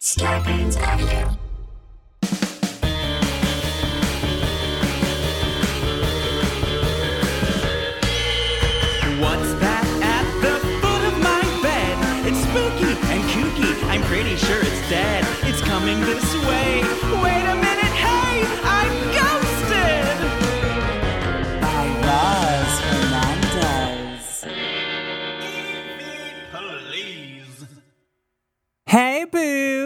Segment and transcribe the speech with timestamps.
[0.00, 1.36] Scarpins Avenue.
[9.20, 11.96] What's that at the foot of my bed?
[12.28, 13.72] It's spooky and kooky.
[13.88, 15.24] I'm pretty sure it's dead.
[15.44, 16.82] It's coming this way.
[17.24, 18.44] Wait a minute, hey,
[18.76, 20.06] I'm ghosted.
[21.62, 24.44] by Roz Hernandez.
[26.52, 27.64] Please.
[28.86, 29.85] Hey, boo.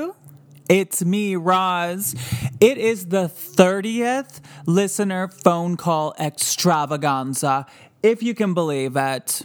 [0.70, 2.14] It's me, Roz.
[2.60, 7.66] It is the 30th listener phone call extravaganza,
[8.04, 9.42] if you can believe it.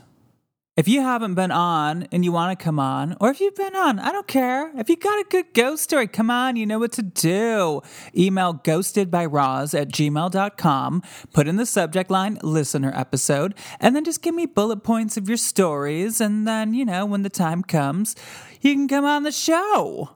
[0.78, 3.76] If you haven't been on and you want to come on, or if you've been
[3.76, 4.72] on, I don't care.
[4.78, 7.82] If you got a good ghost story, come on, you know what to do.
[8.16, 11.02] Email ghostedbyroz at gmail.com,
[11.34, 15.28] put in the subject line listener episode, and then just give me bullet points of
[15.28, 16.22] your stories.
[16.22, 18.16] And then, you know, when the time comes,
[18.62, 20.15] you can come on the show.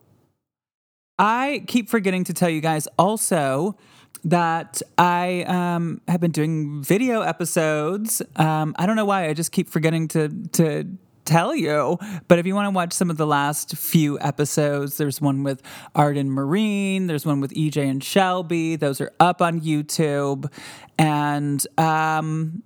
[1.19, 3.75] I keep forgetting to tell you guys also
[4.23, 8.21] that I um, have been doing video episodes.
[8.37, 9.27] Um, I don't know why.
[9.27, 10.85] I just keep forgetting to to
[11.25, 11.97] tell you.
[12.27, 15.61] But if you want to watch some of the last few episodes, there's one with
[15.93, 17.07] Arden Myrin.
[17.07, 18.75] There's one with EJ and Shelby.
[18.77, 20.51] Those are up on YouTube.
[20.97, 22.63] And um,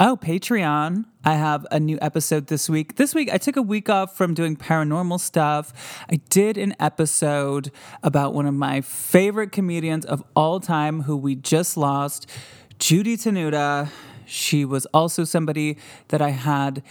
[0.00, 1.06] Oh, Patreon.
[1.24, 2.94] I have a new episode this week.
[2.94, 6.04] This week, I took a week off from doing paranormal stuff.
[6.08, 7.72] I did an episode
[8.04, 12.30] about one of my favorite comedians of all time who we just lost,
[12.78, 13.90] Judy Tenuta.
[14.24, 15.76] She was also somebody
[16.08, 16.84] that I had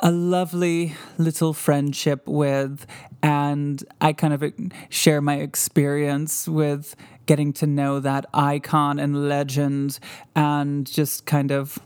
[0.00, 2.84] a lovely little friendship with,
[3.22, 4.52] and I kind of
[4.88, 10.00] share my experience with getting to know that icon and legend
[10.34, 11.78] and just kind of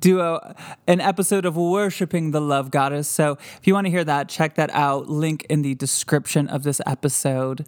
[0.00, 0.54] do a,
[0.86, 3.08] an episode of worshiping the love goddess.
[3.08, 5.08] So if you want to hear that, check that out.
[5.08, 7.66] Link in the description of this episode.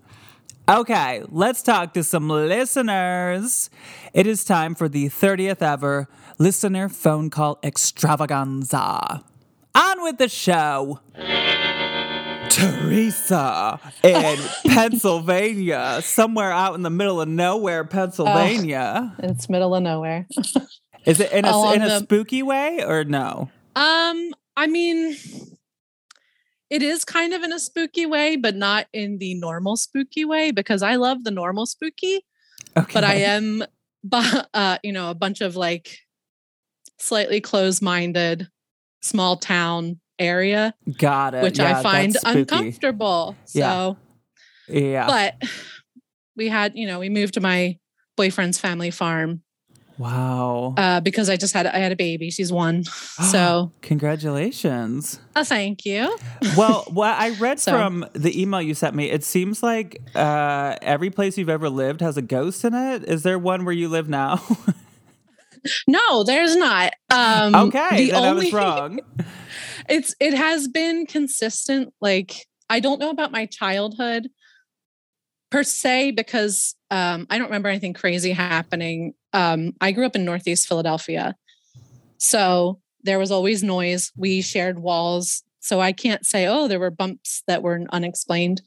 [0.69, 3.71] Okay, let's talk to some listeners.
[4.13, 9.25] It is time for the 30th ever listener phone call extravaganza.
[9.75, 11.01] On with the show.
[12.51, 19.15] Teresa in Pennsylvania, somewhere out in the middle of nowhere, Pennsylvania.
[19.21, 20.27] It's middle of nowhere.
[21.09, 23.51] Is it in a, Along in a the- spooky way or no?
[23.75, 25.17] Um, I mean,
[26.71, 30.51] it is kind of in a spooky way, but not in the normal spooky way
[30.51, 32.21] because I love the normal spooky,
[32.77, 32.93] Okay.
[32.93, 33.65] but I am,
[34.13, 35.97] uh, you know, a bunch of like
[36.99, 38.49] slightly closed-minded,
[39.01, 41.43] small town area, Got it.
[41.43, 43.37] which Yeah, I find uncomfortable.
[43.55, 43.71] Yeah.
[43.73, 43.97] So,
[44.69, 45.07] Yeah.
[45.07, 45.49] but
[46.37, 47.79] we had, you know, we moved to my
[48.17, 49.43] boyfriend's family farm
[49.99, 50.75] wow.
[50.77, 52.31] uh, because I just had I had a baby.
[52.31, 52.85] She's one,
[53.31, 55.21] so Congratulations.
[55.37, 56.17] oh, thank you.
[56.57, 60.77] Well, what I read So- from the email you sent me, it seems like uh,
[60.83, 63.05] every place you've ever lived has a ghost in it.
[63.05, 64.43] Is there one where you live now?
[65.87, 66.93] No, there's not.
[67.11, 69.01] Um, okay, the then I only was wrong.
[69.89, 71.93] it's it has been consistent.
[72.01, 74.29] Like I don't know about my childhood
[75.51, 79.15] per se because um, I don't remember anything crazy happening.
[79.33, 81.37] Um, I grew up in Northeast Philadelphia,
[82.19, 84.13] so there was always noise.
[84.17, 88.63] We shared walls, so I can't say oh there were bumps that were unexplained.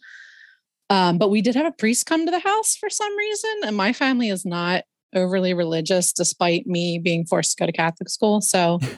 [0.90, 3.76] Um, but we did have a priest come to the house for some reason, and
[3.76, 8.42] my family is not overly religious, despite me being forced to go to Catholic school.
[8.42, 8.80] So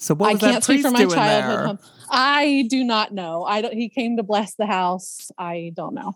[0.00, 1.78] So what I can't that speak for my childhood.
[2.10, 3.44] I do not know.
[3.44, 3.74] I don't.
[3.74, 5.30] He came to bless the house.
[5.36, 6.14] I don't know.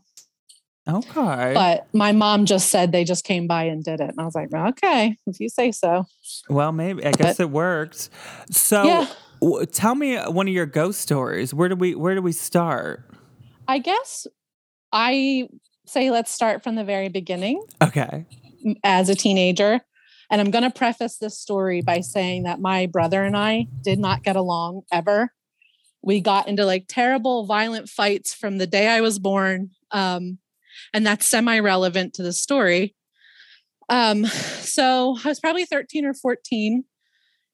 [0.87, 1.53] Okay.
[1.55, 4.35] But my mom just said they just came by and did it, and I was
[4.35, 6.05] like, "Well, okay, if you say so.
[6.49, 8.11] well, maybe I guess it worked.
[8.51, 9.07] So, Yeah.
[9.41, 11.55] w- tell me one of your ghost stories.
[11.55, 13.11] Where do we Where do we start?
[13.67, 14.27] I guess
[14.93, 15.49] I
[15.87, 17.63] say let's start from the very beginning.
[17.83, 18.27] Okay.
[18.83, 19.81] As a teenager,
[20.31, 23.99] and I'm going to preface this story by saying that my brother and I did
[23.99, 25.31] not get along ever.
[26.03, 29.71] We got into like terrible, violent fights from the day I was born.
[29.91, 30.39] Um,
[30.95, 32.95] and that's semi relevant to the story.
[33.91, 36.85] Um, so I was probably 13 or 14,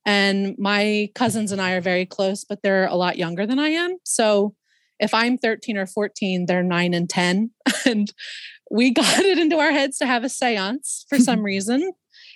[0.06, 3.70] and my cousins and I are very close, but they're a lot younger than I
[3.70, 3.96] am.
[4.04, 4.54] So
[5.00, 7.50] if I'm 13 or 14, they're nine and 10.
[7.86, 8.12] and
[8.70, 11.92] we got it into our heads to have a seance for some reason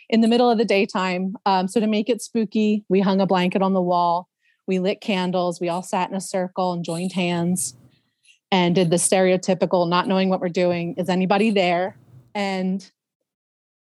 [0.08, 1.34] in the middle of the daytime.
[1.46, 4.28] Um, so to make it spooky, we hung a blanket on the wall.
[4.66, 5.60] We lit candles.
[5.60, 7.76] We all sat in a circle and joined hands
[8.54, 10.94] and did the stereotypical not knowing what we're doing.
[10.96, 11.96] Is anybody there?
[12.36, 12.88] And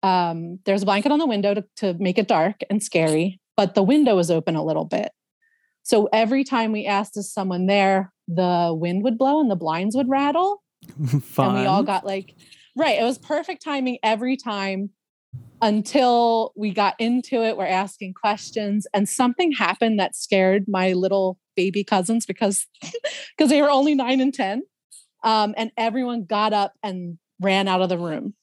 [0.04, 3.74] um, there's a blanket on the window to, to make it dark and scary, but
[3.74, 5.12] the window was open a little bit.
[5.82, 9.96] So every time we asked, is someone there, the wind would blow and the blinds
[9.96, 10.62] would rattle.
[11.24, 11.50] Fun.
[11.50, 12.36] and we all got like
[12.76, 14.90] right it was perfect timing every time
[15.62, 21.38] until we got into it we're asking questions and something happened that scared my little
[21.56, 22.68] baby cousins because
[23.38, 24.64] because they were only 9 and 10
[25.24, 28.34] um, and everyone got up and ran out of the room.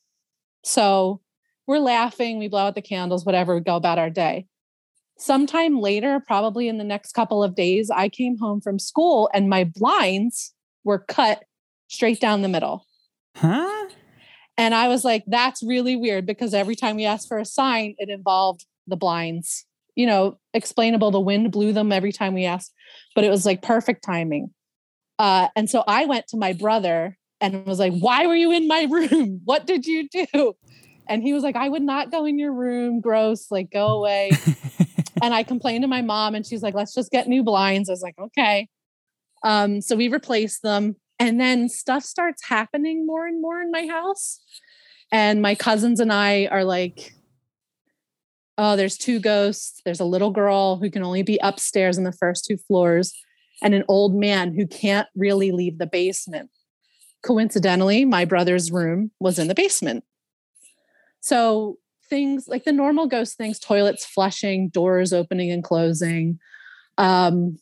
[0.64, 1.20] So
[1.66, 4.46] we're laughing we blow out the candles whatever we go about our day.
[5.18, 9.48] Sometime later probably in the next couple of days i came home from school and
[9.48, 10.54] my blinds
[10.84, 11.42] were cut
[11.88, 12.84] straight down the middle.
[13.36, 13.88] Huh?
[14.58, 17.94] And I was like, that's really weird because every time we asked for a sign,
[17.98, 19.64] it involved the blinds.
[19.94, 21.10] You know, explainable.
[21.10, 22.72] The wind blew them every time we asked,
[23.14, 24.50] but it was like perfect timing.
[25.18, 28.68] Uh, and so I went to my brother and was like, why were you in
[28.68, 29.40] my room?
[29.44, 30.54] What did you do?
[31.08, 33.00] And he was like, I would not go in your room.
[33.00, 33.50] Gross.
[33.50, 34.30] Like, go away.
[35.22, 37.88] and I complained to my mom, and she's like, let's just get new blinds.
[37.88, 38.68] I was like, okay.
[39.42, 40.96] Um, so we replaced them.
[41.18, 44.40] And then stuff starts happening more and more in my house.
[45.10, 47.14] And my cousins and I are like,
[48.58, 49.80] oh, there's two ghosts.
[49.84, 53.14] There's a little girl who can only be upstairs in the first two floors,
[53.62, 56.50] and an old man who can't really leave the basement.
[57.22, 60.04] Coincidentally, my brother's room was in the basement.
[61.20, 61.78] So
[62.08, 66.38] things like the normal ghost things, toilets flushing, doors opening and closing.
[66.96, 67.58] Um,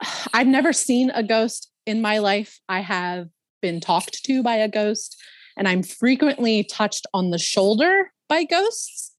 [0.32, 2.60] I've never seen a ghost in my life.
[2.68, 3.28] I have
[3.62, 5.16] been talked to by a ghost,
[5.56, 9.14] and I'm frequently touched on the shoulder by ghosts.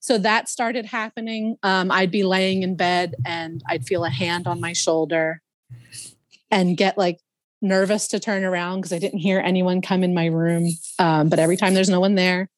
[0.00, 1.56] So that started happening.
[1.62, 5.42] Um, I'd be laying in bed and I'd feel a hand on my shoulder
[6.48, 7.18] and get like
[7.60, 10.68] nervous to turn around because I didn't hear anyone come in my room.
[11.00, 12.48] Um, but every time there's no one there,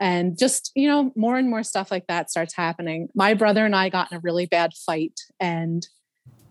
[0.00, 3.76] and just you know more and more stuff like that starts happening my brother and
[3.76, 5.86] i got in a really bad fight and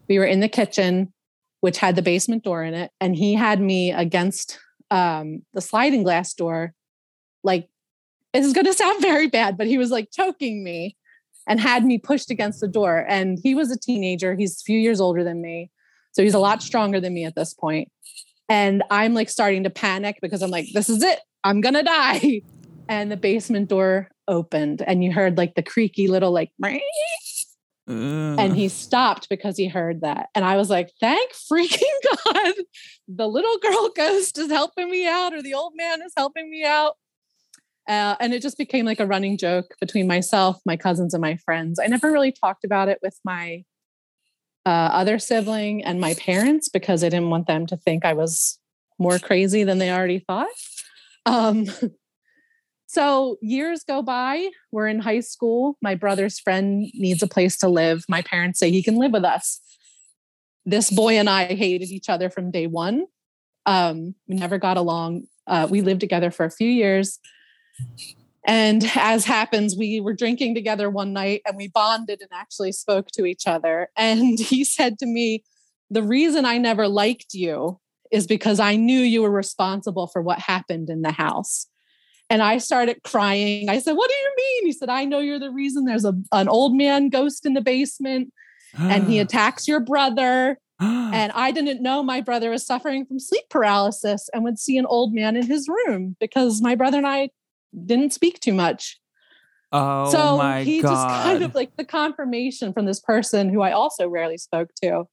[0.07, 1.11] we were in the kitchen
[1.61, 4.59] which had the basement door in it and he had me against
[4.91, 6.73] um, the sliding glass door
[7.43, 7.69] like
[8.33, 10.95] this is going to sound very bad but he was like choking me
[11.47, 14.79] and had me pushed against the door and he was a teenager he's a few
[14.79, 15.69] years older than me
[16.11, 17.89] so he's a lot stronger than me at this point
[18.47, 21.83] and i'm like starting to panic because i'm like this is it i'm going to
[21.83, 22.41] die.
[22.89, 26.51] And the basement door opened and you heard like the creaky little like
[27.89, 30.29] and he stopped because he heard that.
[30.35, 31.79] And i was like thank freaking
[32.25, 32.53] god
[33.07, 36.63] the little girl ghost is helping me out or the old man is helping me
[36.63, 36.95] out.
[37.87, 41.37] Uh, and it just became like a running joke between myself my cousins and my
[41.37, 41.79] friends.
[41.79, 43.63] I never really talked about it with my
[44.65, 48.59] uh, other sibling and my parents because i didn't want them to think i was
[48.99, 50.47] more crazy than they already thought.
[51.25, 51.65] Um,
[52.89, 54.49] so years go by.
[54.71, 55.77] We're in high school.
[55.79, 58.03] My brother's friend needs a place to live.
[58.09, 59.61] My parents say he can live with us.
[60.65, 63.05] This boy and I hated each other from day one.
[63.67, 65.25] Um, we never got along.
[65.45, 67.19] Uh, we lived together for a few years.
[68.43, 73.09] And as happens, we were drinking together one night and we bonded and actually spoke
[73.11, 73.89] to each other.
[73.97, 75.43] And he said to me,
[75.91, 77.79] The reason I never liked you
[78.11, 81.67] is because I knew you were responsible for what happened in the house.
[82.29, 83.69] And I started crying.
[83.69, 84.65] I said, What do you mean?
[84.67, 87.61] He said, I know you're the reason there's a, an old man ghost in the
[87.61, 88.31] basement
[88.77, 90.59] and he attacks your brother.
[90.81, 94.85] And I didn't know my brother was suffering from sleep paralysis and would see an
[94.85, 97.31] old man in his room because my brother and I
[97.85, 98.97] didn't speak too much.
[99.73, 100.89] oh so he god.
[100.89, 105.03] just kind of like the confirmation from this person who I also rarely spoke to.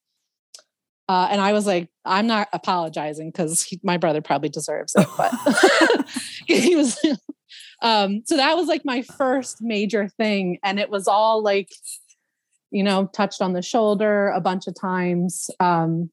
[1.09, 5.33] Uh, and I was like, I'm not apologizing because my brother probably deserves it, but
[6.47, 6.99] he was.
[7.83, 11.69] um, so that was like my first major thing, and it was all like,
[12.71, 15.49] you know, touched on the shoulder a bunch of times.
[15.61, 16.11] Um,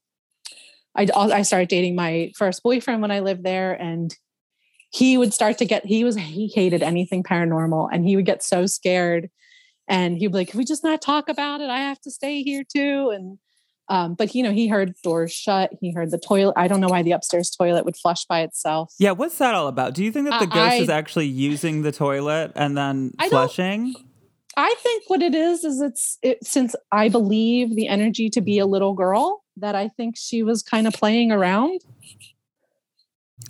[0.96, 4.14] I I started dating my first boyfriend when I lived there, and
[4.90, 8.44] he would start to get he was he hated anything paranormal, and he would get
[8.44, 9.28] so scared,
[9.88, 11.68] and he'd be like, "Can we just not talk about it?
[11.68, 13.38] I have to stay here too." And
[13.88, 15.72] um, but you know, he heard doors shut.
[15.80, 16.54] He heard the toilet.
[16.56, 18.92] I don't know why the upstairs toilet would flush by itself.
[18.98, 19.94] yeah, what's that all about?
[19.94, 23.28] Do you think that the Uh, ghost is actually using the toilet and then I
[23.28, 23.94] flushing?
[24.56, 28.58] I think what it is is it's it, since I believe the energy to be
[28.58, 31.80] a little girl that I think she was kind of playing around.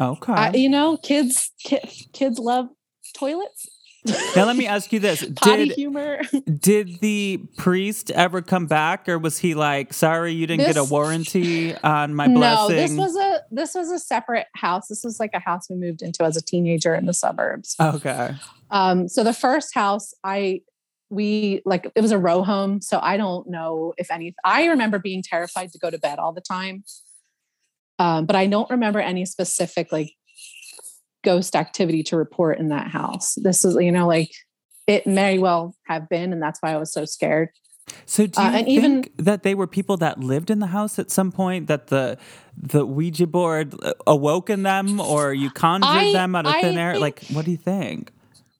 [0.00, 0.32] Okay.
[0.32, 2.68] I, you know, kids ki- kids love
[3.16, 3.68] toilets.
[4.04, 6.20] Now let me ask you this: Potty Did humor.
[6.60, 10.84] did the priest ever come back, or was he like, "Sorry, you didn't get a
[10.84, 12.40] warranty on my blessing?
[12.40, 12.96] no, blessing"?
[12.96, 14.88] this was a this was a separate house.
[14.88, 17.76] This was like a house we moved into as a teenager in the suburbs.
[17.80, 18.34] okay.
[18.70, 20.60] Um, so the first house I
[21.10, 24.98] we like it was a row home, so I don't know if any I remember
[24.98, 26.84] being terrified to go to bed all the time.
[27.98, 30.14] Um, but I don't remember any specific like
[31.24, 33.34] ghost activity to report in that house.
[33.36, 34.30] This is, you know, like
[34.86, 37.48] it may well have been, and that's why I was so scared.
[38.06, 40.98] So do Uh, and think even- that they were people that lived in the house
[40.98, 42.16] at some point that the
[42.56, 46.60] the Ouija board uh, awoke in them or you conjured I- them out of I
[46.62, 46.92] thin air?
[46.92, 48.12] think- Like what do you think?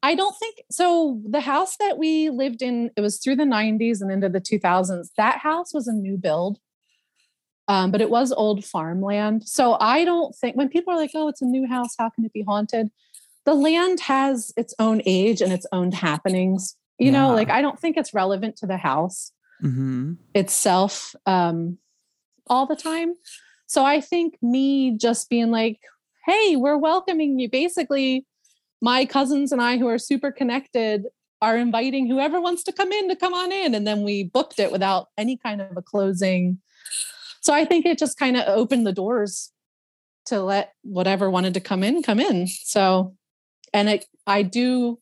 [0.02, 1.18] I don't think so.
[1.36, 5.10] The house that we lived in, it was through the 90s and into the 2000s.
[5.16, 6.58] That house was a new build,
[7.68, 9.46] um, but it was old farmland.
[9.46, 12.24] So I don't think when people are like, oh, it's a new house, how can
[12.24, 12.90] it be haunted?
[13.44, 16.76] The land has its own age and its own happenings.
[16.98, 21.78] You know, like I don't think it's relevant to the house hmm itself um,
[22.48, 23.14] all the time.
[23.66, 25.80] So I think me just being like,
[26.26, 27.48] hey, we're welcoming you.
[27.48, 28.26] Basically,
[28.80, 31.06] my cousins and I, who are super connected,
[31.40, 33.74] are inviting whoever wants to come in to come on in.
[33.74, 36.58] And then we booked it without any kind of a closing.
[37.44, 39.52] So I think it just kind of opened the doors
[40.26, 42.46] to let whatever wanted to come in come in.
[42.46, 43.14] So,
[43.74, 44.98] and it, I do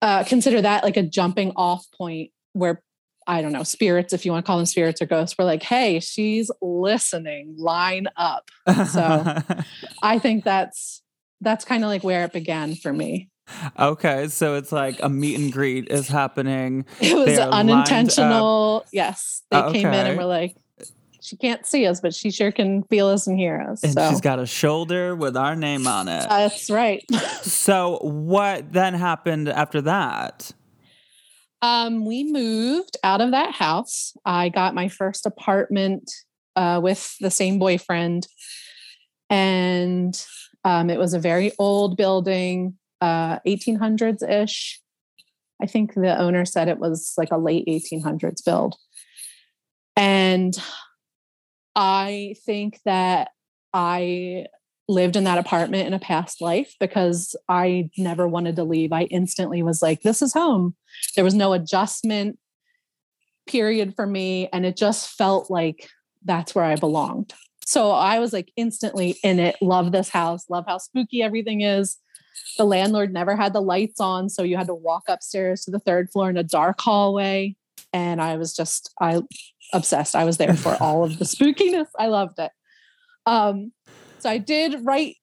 [0.00, 2.80] uh, consider that like a jumping off point where
[3.26, 5.62] I don't know, spirits, if you want to call them spirits or ghosts, were like,
[5.62, 8.48] hey, she's listening, line up.
[8.88, 9.36] So-
[10.02, 11.02] I think that's
[11.40, 13.28] that's kind of like where it began for me.
[13.78, 16.84] okay, so it's like a meet and greet is happening.
[17.00, 18.84] It was unintentional.
[18.92, 19.42] Yes.
[19.50, 20.08] They came in Okay.
[20.10, 20.56] and were like,
[21.28, 23.82] she can't see us, but she sure can feel us and hear us.
[23.82, 26.26] And so she's got a shoulder with our name on it.
[26.28, 27.04] that's right.
[27.42, 30.50] so what then happened after that?
[31.60, 34.16] Um, we moved out of that house.
[34.24, 36.10] I got my first apartment
[36.56, 38.26] uh, with the same boyfriend,
[39.28, 40.20] and
[40.64, 44.80] um, it was a very old building, uh, 1800s ish.
[45.60, 48.76] I think the owner said it was like a late 1800s build.
[49.96, 50.56] And
[51.74, 53.30] I think that
[53.72, 54.46] I
[54.88, 58.92] lived in that apartment in a past life because I never wanted to leave.
[58.92, 60.74] I instantly was like, this is home.
[61.14, 62.38] There was no adjustment
[63.46, 65.88] period for me and it just felt like
[66.24, 67.34] that's where i belonged.
[67.64, 69.56] So i was like instantly in it.
[69.60, 70.48] Love this house.
[70.48, 71.98] Love how spooky everything is.
[72.56, 75.78] The landlord never had the lights on so you had to walk upstairs to the
[75.78, 77.56] third floor in a dark hallway
[77.92, 79.20] and i was just i
[79.72, 82.50] obsessed i was there for all of the spookiness i loved it
[83.26, 83.72] um
[84.18, 85.16] so i did write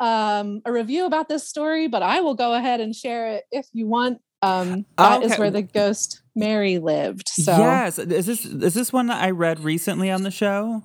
[0.00, 3.66] um, a review about this story, but I will go ahead and share it if
[3.72, 4.20] you want.
[4.42, 5.40] Um, that is Okay.
[5.40, 7.28] where the ghost Mary lived.
[7.28, 8.00] So Yes.
[8.00, 10.82] Is this is this one that I read recently on the show?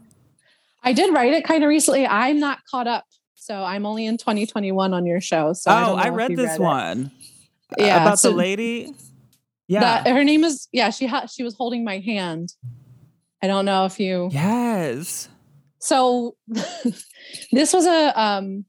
[0.83, 2.05] I did write it kind of recently.
[2.05, 5.53] I'm not caught up, so I'm only in 2021 on your show.
[5.53, 6.61] So oh, don't I read this it.
[6.61, 7.09] one.
[7.79, 8.93] Yeah, About so the lady.
[9.67, 9.81] Yeah.
[10.03, 10.89] that- her name is yeah.
[10.89, 12.53] She had she was holding my hand.
[13.43, 14.29] I don't know if you.
[14.31, 15.29] yes.
[15.79, 16.35] So
[17.51, 18.65] this was a um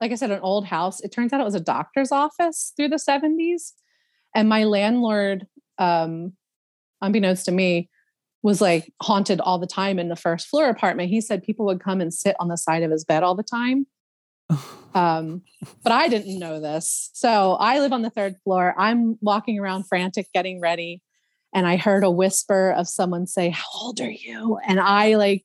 [0.00, 1.00] like I said, an old house.
[1.00, 3.72] It turns out it was a doctor's office through the 70s.
[4.34, 5.46] And my landlord,
[5.78, 6.34] um,
[7.00, 7.88] unbeknownst to me,
[8.42, 11.08] was like haunted all the time in the first floor apartment.
[11.08, 13.42] He said people would come and sit on the side of his bed all the
[13.42, 13.86] time.
[14.96, 15.42] Um,
[15.82, 17.10] but I didn't know this.
[17.12, 18.74] So I live on the third floor.
[18.78, 21.02] I'm walking around frantic, getting ready.
[21.54, 24.58] And I heard a whisper of someone say, How old are you?
[24.66, 25.44] And I like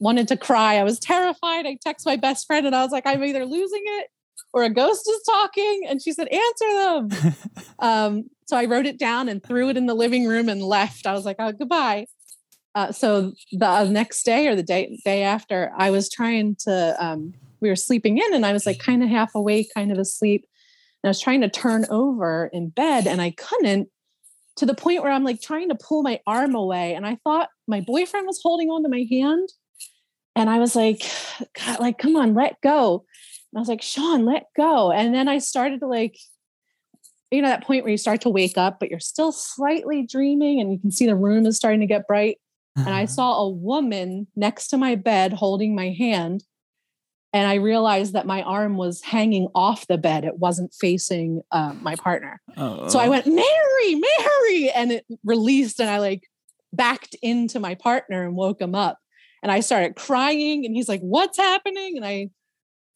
[0.00, 0.74] wanted to cry.
[0.74, 1.66] I was terrified.
[1.66, 4.08] I text my best friend and I was like, I'm either losing it
[4.52, 5.82] or a ghost is talking.
[5.88, 7.36] And she said, Answer them.
[7.78, 11.06] um, so I wrote it down and threw it in the living room and left.
[11.06, 12.06] I was like, Oh, goodbye.
[12.74, 16.96] Uh, so the next day or the day day after, I was trying to.
[16.98, 19.98] Um, we were sleeping in, and I was like kind of half awake, kind of
[19.98, 20.46] asleep.
[21.02, 23.88] And I was trying to turn over in bed, and I couldn't.
[24.58, 27.48] To the point where I'm like trying to pull my arm away, and I thought
[27.66, 29.48] my boyfriend was holding onto my hand,
[30.36, 31.02] and I was like,
[31.58, 33.04] God, like, come on, let go.
[33.52, 34.92] And I was like, Sean, let go.
[34.92, 36.16] And then I started to like,
[37.30, 40.60] you know, that point where you start to wake up, but you're still slightly dreaming,
[40.60, 42.38] and you can see the room is starting to get bright
[42.76, 43.06] and I uh-huh.
[43.06, 46.42] saw a woman next to my bed holding my hand.
[47.34, 50.24] And I realized that my arm was hanging off the bed.
[50.24, 52.40] It wasn't facing uh, my partner.
[52.56, 52.88] Oh.
[52.88, 54.70] So I went, Mary, Mary.
[54.70, 56.28] And it released, and I like
[56.72, 58.98] backed into my partner and woke him up.
[59.42, 60.64] And I started crying.
[60.64, 61.96] And he's like, What's happening?
[61.96, 62.30] And I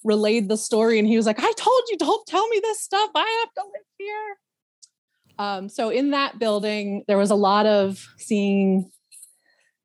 [0.04, 1.00] relayed the story.
[1.00, 3.10] And he was like, I told you, don't tell me this stuff.
[3.16, 4.36] I have to live here.
[5.40, 8.88] Um, so in that building, there was a lot of seeing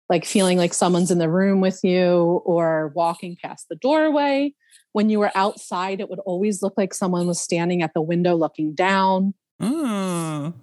[0.10, 4.54] like feeling like someone's in the room with you or walking past the doorway.
[4.92, 8.36] When you were outside, it would always look like someone was standing at the window
[8.36, 9.34] looking down.
[9.62, 10.54] Mm.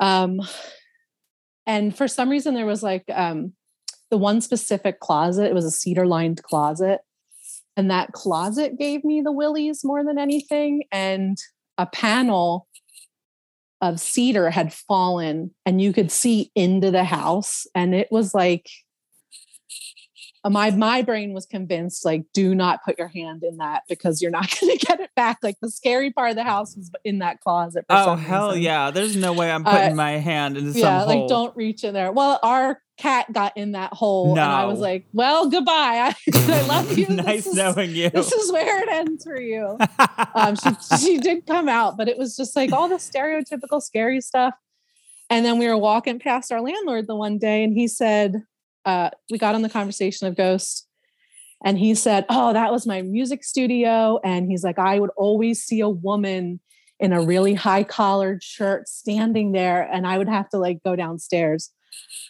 [0.00, 0.40] Um,
[1.66, 3.52] and for some reason, there was like um,
[4.10, 7.00] the one specific closet, it was a cedar lined closet.
[7.76, 10.84] And that closet gave me the willies more than anything.
[10.90, 11.36] And
[11.76, 12.66] a panel
[13.82, 17.66] of cedar had fallen and you could see into the house.
[17.74, 18.70] And it was like
[20.50, 24.30] my my brain was convinced like do not put your hand in that because you're
[24.30, 27.18] not going to get it back like the scary part of the house was in
[27.20, 28.62] that closet Oh hell reason.
[28.62, 28.90] yeah!
[28.90, 31.28] There's no way I'm putting Uh, my hand into yeah like hole.
[31.28, 35.04] don't reach in there well our cat got in that hole and i was like
[35.12, 35.74] well goodbye
[36.08, 38.08] i, I love you nice this is, knowing you.
[38.08, 39.76] this is where it ends for you
[40.34, 44.20] um, she, she did come out, but it was just like all the stereotypical scary
[44.22, 44.54] stuff.
[45.28, 48.42] And then we were walking past our landlord the one day, and he said,
[48.86, 50.86] uh, we got on the conversation of ghosts,
[51.64, 54.18] and he said, Oh, that was my music studio.
[54.24, 56.60] And he's like, I would always see a woman
[56.98, 60.96] in a really high collared shirt standing there, and I would have to like go
[60.96, 61.70] downstairs.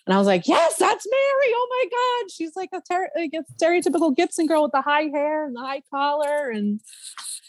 [0.06, 1.52] And I was like, Yes, that's Mary.
[1.54, 2.30] Oh my God.
[2.32, 5.60] She's like a, ter- like a stereotypical Gibson girl with the high hair and the
[5.60, 6.50] high collar.
[6.50, 6.80] And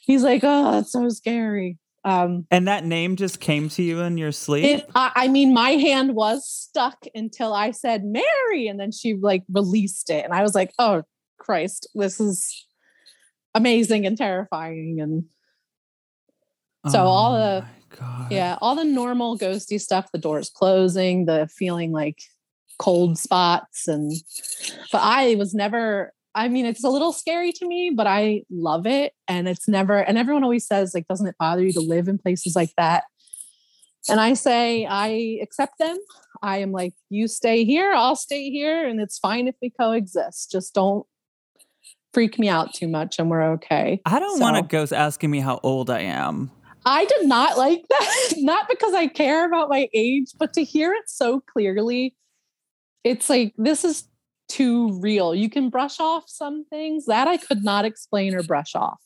[0.01, 1.77] he's like, Oh, that's so scary.
[2.07, 4.63] Um, and that name just came to you in your sleep.
[4.63, 9.15] it, I, I mean, my hand was stuck until I said Mary, and then she
[9.15, 11.03] like released it, and I was like, "Oh
[11.37, 12.65] Christ, this is
[13.53, 15.25] amazing and terrifying." And
[16.89, 18.31] so all the- God.
[18.31, 22.19] yeah, all the normal ghosty stuff, the doors closing, the feeling like
[22.79, 24.13] cold spots, and
[24.93, 26.13] but I was never.
[26.37, 29.97] I mean, it's a little scary to me, but I love it, and it's never.
[29.97, 33.05] And everyone always says, like, doesn't it bother you to live in places like that?
[34.07, 35.97] And I say, I accept them.
[36.43, 40.51] I am like, you stay here, I'll stay here, and it's fine if we coexist.
[40.51, 41.07] Just don't
[42.13, 43.99] freak me out too much, and we're okay.
[44.05, 46.51] I don't want a So- ghost asking me how old I am.
[46.85, 48.33] I did not like that.
[48.37, 52.15] not because I care about my age, but to hear it so clearly,
[53.03, 54.07] it's like this is
[54.47, 55.35] too real.
[55.35, 59.01] You can brush off some things that I could not explain or brush off.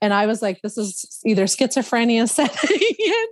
[0.00, 3.26] And I was like, this is either schizophrenia setting in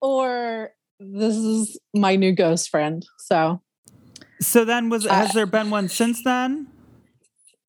[0.00, 3.04] or this is my new ghost friend.
[3.18, 3.60] So
[4.40, 6.68] So then, was Uh, has there been one since then?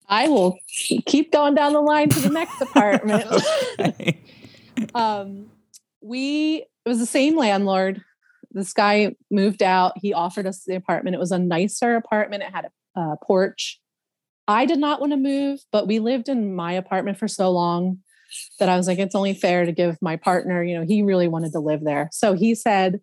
[0.10, 0.58] I will
[1.06, 3.26] keep going down the line to the next apartment.
[4.93, 5.50] Um
[6.02, 8.04] we it was the same landlord
[8.52, 12.54] this guy moved out he offered us the apartment it was a nicer apartment it
[12.54, 13.80] had a, uh porch.
[14.50, 18.00] I did not want to move but we lived in my apartment for so long
[18.60, 21.30] that i was like it's only fair to give my partner you know he really
[21.30, 22.10] wanted to live there.
[22.12, 23.00] So he said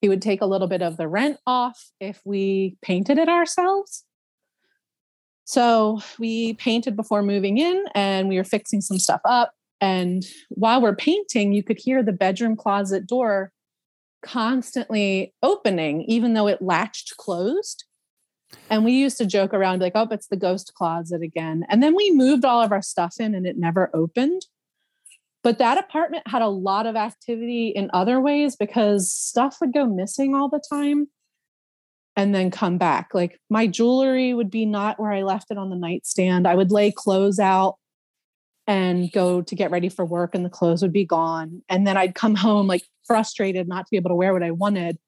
[0.00, 4.04] he would take a little bit of the rent off if we painted it ourselves.
[5.44, 9.54] So we painted before moving in and we were fixing some stuff up.
[9.80, 13.52] And while we're painting, you could hear the bedroom closet door
[14.22, 17.84] constantly opening, even though it latched closed.
[18.70, 21.64] And we used to joke around like, oh, it's the ghost closet again.
[21.68, 24.42] And then we moved all of our stuff in and it never opened.
[25.42, 29.86] But that apartment had a lot of activity in other ways because stuff would go
[29.86, 31.08] missing all the time
[32.16, 33.10] and then come back.
[33.14, 36.46] Like my jewelry would be not where I left it on the nightstand.
[36.46, 37.76] I would lay clothes out
[38.68, 41.96] and go to get ready for work and the clothes would be gone and then
[41.96, 44.98] i'd come home like frustrated not to be able to wear what i wanted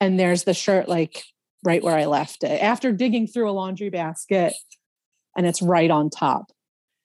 [0.00, 1.24] and there's the shirt like
[1.64, 4.52] right where i left it after digging through a laundry basket
[5.36, 6.52] and it's right on top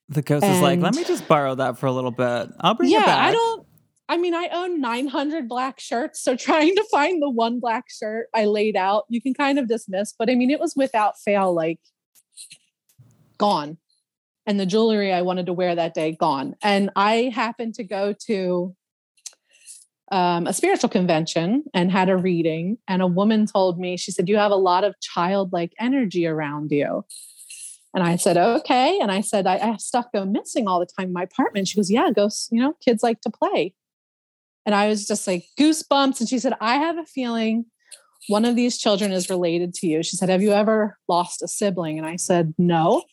[0.09, 2.49] The ghost is like, let me just borrow that for a little bit.
[2.59, 3.29] I'll bring it yeah back.
[3.29, 3.67] i don't
[4.09, 8.27] i mean i own 900 black shirts so trying to find the one black shirt
[8.33, 11.53] i laid out you can kind of dismiss but i mean it was without fail
[11.53, 11.79] like
[13.37, 13.77] gone
[14.45, 16.55] and the jewelry I wanted to wear that day gone.
[16.61, 18.75] And I happened to go to
[20.11, 24.29] um, a spiritual convention and had a reading, and a woman told me, she said,
[24.29, 27.05] You have a lot of childlike energy around you.
[27.93, 28.99] And I said, Okay.
[29.01, 31.67] And I said, I, I have stuff go missing all the time in my apartment.
[31.67, 33.73] She goes, Yeah, ghosts, you know, kids like to play.
[34.65, 36.19] And I was just like goosebumps.
[36.19, 37.65] And she said, I have a feeling
[38.27, 40.01] one of these children is related to you.
[40.01, 41.97] She said, Have you ever lost a sibling?
[41.97, 43.03] And I said, No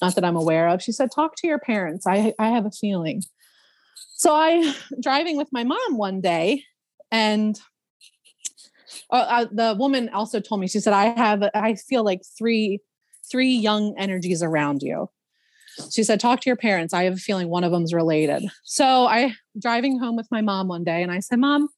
[0.00, 0.82] not that I'm aware of.
[0.82, 2.06] She said, talk to your parents.
[2.06, 3.22] I, I have a feeling.
[4.12, 6.64] So I driving with my mom one day
[7.10, 7.60] and
[9.10, 12.80] uh, uh, the woman also told me, she said, I have, I feel like three,
[13.30, 15.10] three young energies around you.
[15.90, 16.94] She said, talk to your parents.
[16.94, 18.44] I have a feeling one of them's related.
[18.62, 21.68] So I driving home with my mom one day and I said, mom,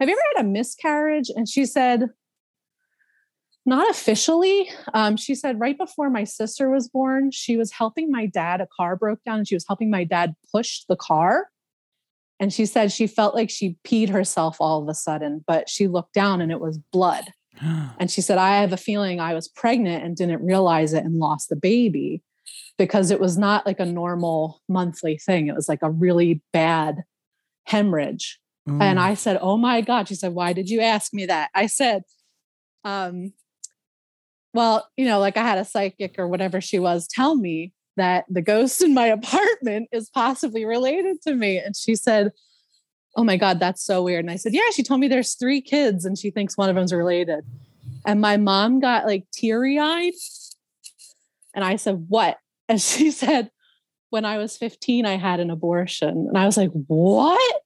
[0.00, 1.30] have you ever had a miscarriage?
[1.34, 2.10] And she said,
[3.66, 4.68] not officially.
[4.92, 8.60] Um, she said right before my sister was born, she was helping my dad.
[8.60, 11.48] A car broke down and she was helping my dad push the car.
[12.40, 15.86] And she said she felt like she peed herself all of a sudden, but she
[15.86, 17.24] looked down and it was blood.
[18.00, 21.18] And she said, I have a feeling I was pregnant and didn't realize it and
[21.20, 22.22] lost the baby
[22.76, 25.46] because it was not like a normal monthly thing.
[25.46, 27.04] It was like a really bad
[27.66, 28.40] hemorrhage.
[28.66, 29.02] And Mm.
[29.02, 30.08] I said, Oh my God.
[30.08, 31.50] She said, Why did you ask me that?
[31.54, 32.02] I said,
[32.82, 33.32] um,
[34.54, 38.24] well, you know, like I had a psychic or whatever she was tell me that
[38.28, 41.58] the ghost in my apartment is possibly related to me.
[41.58, 42.32] And she said,
[43.16, 44.24] Oh my God, that's so weird.
[44.24, 46.74] And I said, Yeah, she told me there's three kids and she thinks one of
[46.74, 47.44] them's related.
[48.06, 50.14] And my mom got like teary eyed.
[51.54, 52.38] And I said, What?
[52.66, 53.50] And she said,
[54.08, 56.26] When I was 15, I had an abortion.
[56.28, 57.60] And I was like, What?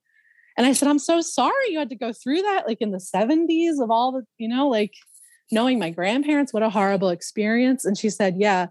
[0.56, 2.98] And I said, I'm so sorry you had to go through that, like in the
[2.98, 4.92] 70s of all the, you know, like
[5.52, 7.84] knowing my grandparents, what a horrible experience.
[7.84, 8.66] And she said, Yeah.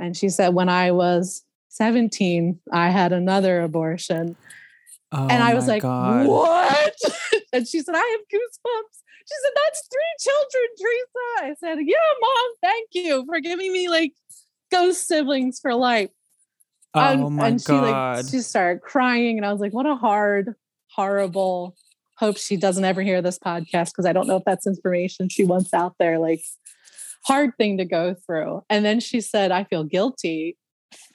[0.00, 4.34] And she said, When I was 17, I had another abortion.
[5.12, 6.26] Oh and I was like, God.
[6.26, 6.94] What?
[7.52, 8.98] and she said, I have goosebumps.
[9.28, 11.44] She said, That's three children, Teresa.
[11.44, 14.14] I said, Yeah, mom, thank you for giving me like
[14.72, 16.10] ghost siblings for life.
[16.94, 18.16] Oh and, my and she God.
[18.16, 20.54] like she started crying, and I was like, What a hard,
[20.94, 21.76] horrible.
[22.16, 25.44] Hope she doesn't ever hear this podcast because I don't know if that's information she
[25.44, 26.18] wants out there.
[26.18, 26.42] Like,
[27.24, 28.62] hard thing to go through.
[28.70, 30.56] And then she said, I feel guilty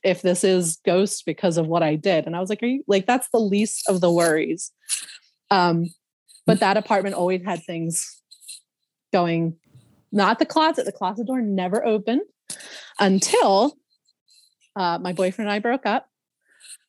[0.03, 2.25] if this is ghost because of what I did.
[2.25, 4.71] And I was like, Are you like that's the least of the worries?
[5.51, 5.87] Um,
[6.45, 8.21] but that apartment always had things
[9.11, 9.57] going,
[10.11, 12.21] not the closet, the closet door never opened
[12.99, 13.75] until
[14.75, 16.07] uh, my boyfriend and I broke up.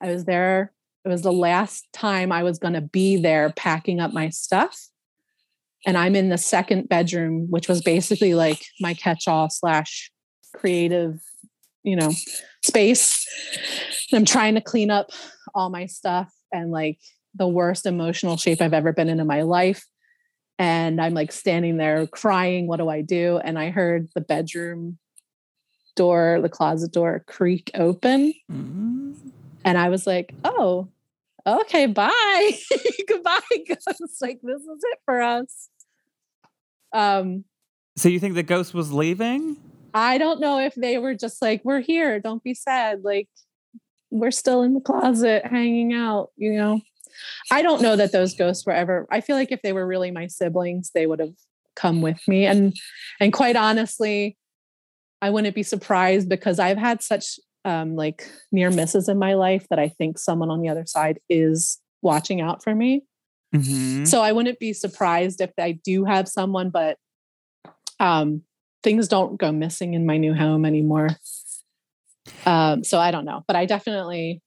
[0.00, 0.72] I was there.
[1.04, 4.88] It was the last time I was going to be there packing up my stuff.
[5.84, 10.10] And I'm in the second bedroom, which was basically like my catch all slash
[10.54, 11.20] creative,
[11.82, 12.12] you know,
[12.64, 13.26] space.
[14.10, 15.10] And I'm trying to clean up
[15.54, 16.98] all my stuff and like
[17.34, 19.84] the worst emotional shape I've ever been in in my life.
[20.58, 22.66] And I'm like standing there crying.
[22.66, 23.38] What do I do?
[23.44, 24.98] And I heard the bedroom
[25.96, 28.32] door, the closet door creak open.
[28.50, 29.16] Mm.
[29.64, 30.88] And I was like, oh,
[31.46, 32.52] okay, bye.
[33.08, 34.20] Goodbye, ghost.
[34.20, 35.68] Like, this is it for us.
[36.92, 37.44] Um,
[37.96, 39.56] So you think the ghost was leaving?
[39.94, 43.02] I don't know if they were just like, we're here, don't be sad.
[43.02, 43.28] Like,
[44.10, 46.80] we're still in the closet hanging out, you know.
[47.50, 50.10] I don't know that those ghosts were ever, I feel like if they were really
[50.10, 51.32] my siblings, they would have
[51.74, 52.46] come with me.
[52.46, 52.76] And
[53.20, 54.36] and quite honestly,
[55.22, 59.66] I wouldn't be surprised because I've had such um like near misses in my life
[59.68, 63.04] that I think someone on the other side is watching out for me.
[63.54, 64.06] Mhm.
[64.06, 66.98] So I wouldn't be surprised if I do have someone, but
[67.98, 68.42] um,
[68.82, 71.10] things don't go missing in my new home anymore.
[72.44, 74.42] Um, so I don't know, but I definitely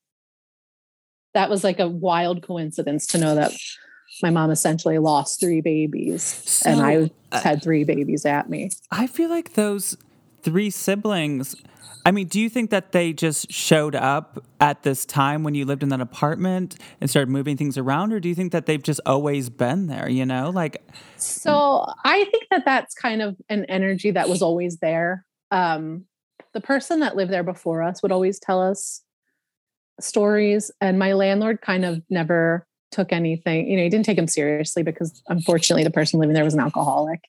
[1.33, 3.51] that was like a wild coincidence to know that
[4.23, 8.71] my mom essentially lost three babies and I uh, had three babies at me.
[8.91, 9.95] I feel like those
[10.41, 11.55] three siblings.
[12.09, 15.63] I mean, do you think that they just showed up at this time when you
[15.63, 18.81] lived in that apartment and started moving things around, or do you think that they've
[18.81, 20.09] just always been there?
[20.09, 20.81] You know, like
[21.17, 25.23] So I think that that's kind of an energy that was always there.
[25.51, 26.05] Um,
[26.55, 29.03] the person that lived there before us would always tell us
[29.99, 33.69] stories, and my landlord kind of never took anything.
[33.69, 36.59] You know, he didn't take him seriously because unfortunately, the person living there was an
[36.59, 37.19] alcoholic.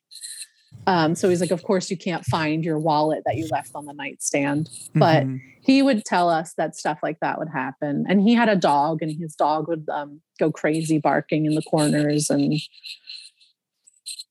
[0.86, 3.86] Um, so he's like, "Of course, you can't find your wallet that you left on
[3.86, 5.40] the nightstand." But mhm.
[5.60, 8.06] he would tell us that stuff like that would happen.
[8.08, 11.62] And he had a dog, and his dog would um, go crazy barking in the
[11.62, 12.30] corners.
[12.30, 12.54] And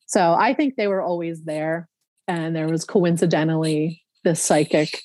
[0.09, 1.87] so I think they were always there.
[2.27, 5.01] And there was coincidentally this psychic,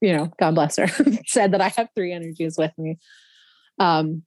[0.00, 0.86] you know, God bless her,
[1.26, 2.98] said that I have three energies with me.
[3.78, 4.22] Um,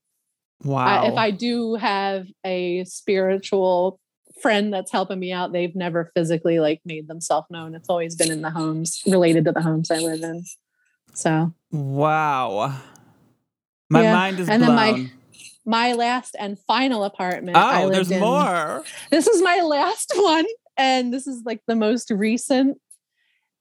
[0.64, 1.04] wow.
[1.04, 4.00] I, if I do have a spiritual
[4.42, 7.76] friend that's helping me out, they've never physically like made themselves known.
[7.76, 10.44] It's always been in the homes related to the homes I live in.
[11.14, 12.76] So wow.
[13.90, 15.10] My Yeah, mind is and then my-
[15.66, 17.58] my last and final apartment.
[17.58, 18.84] I oh, there's in- more.
[19.12, 20.46] This is my last one,
[20.78, 22.78] and this is like the most recent.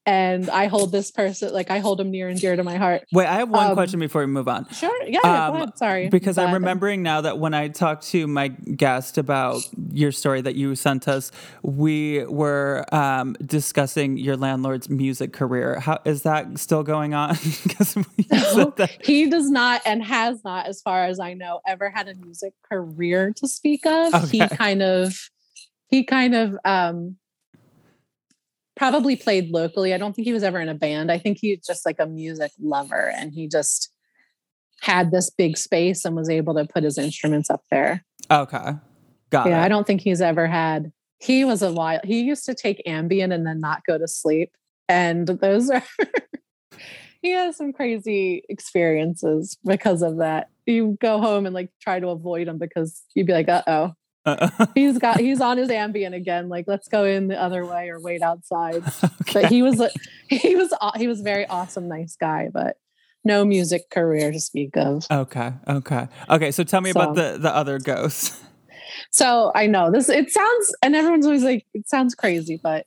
[0.06, 3.02] And I hold this person like I hold him near and dear to my heart.
[3.12, 4.68] Wait, I have one Um, question before we move on.
[4.70, 5.78] Sure, yeah, yeah Um, go ahead.
[5.78, 10.40] Sorry, Because I'm remembering now that when I talked to my guest about your story
[10.42, 15.80] that you sent us, we were um, discussing your landlord's music career.
[15.80, 17.36] How is that still going on?
[19.02, 22.54] He does not and has not, as far as I know, ever had a music
[22.70, 24.30] career to speak of.
[24.30, 25.30] He kind of,
[25.88, 27.16] he kind of um,
[28.76, 29.94] probably played locally.
[29.94, 31.10] I don't think he was ever in a band.
[31.10, 33.90] I think he's just like a music lover, and he just
[34.80, 38.04] had this big space and was able to put his instruments up there.
[38.30, 38.72] Okay,
[39.30, 39.64] got yeah, it.
[39.64, 42.02] I don't think he's ever had he was a wild.
[42.04, 44.52] He used to take Ambien and then not go to sleep,
[44.88, 45.82] and those are.
[47.22, 50.50] he has some crazy experiences because of that.
[50.66, 53.92] You go home and like try to avoid him because you'd be like, uh oh,
[54.26, 56.48] Uh, he's got he's on his Ambien again.
[56.48, 58.82] Like, let's go in the other way or wait outside.
[59.22, 59.32] okay.
[59.32, 59.80] But he was
[60.28, 62.76] he was he was very awesome, nice guy, but
[63.24, 65.06] no music career to speak of.
[65.10, 65.52] okay.
[65.68, 66.08] Okay.
[66.28, 66.50] Okay.
[66.50, 68.42] So tell me about the the other ghosts.
[69.10, 70.08] So I know this.
[70.08, 72.86] It sounds, and everyone's always like, it sounds crazy, but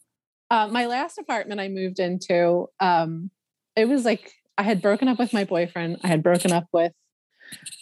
[0.49, 3.29] uh, my last apartment I moved into, um,
[3.75, 5.97] it was like I had broken up with my boyfriend.
[6.03, 6.93] I had broken up with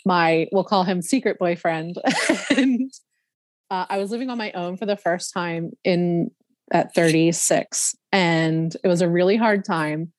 [0.05, 1.97] my, we'll call him secret boyfriend,
[2.49, 2.91] and
[3.69, 6.31] uh, I was living on my own for the first time in
[6.71, 10.11] at 36, and it was a really hard time.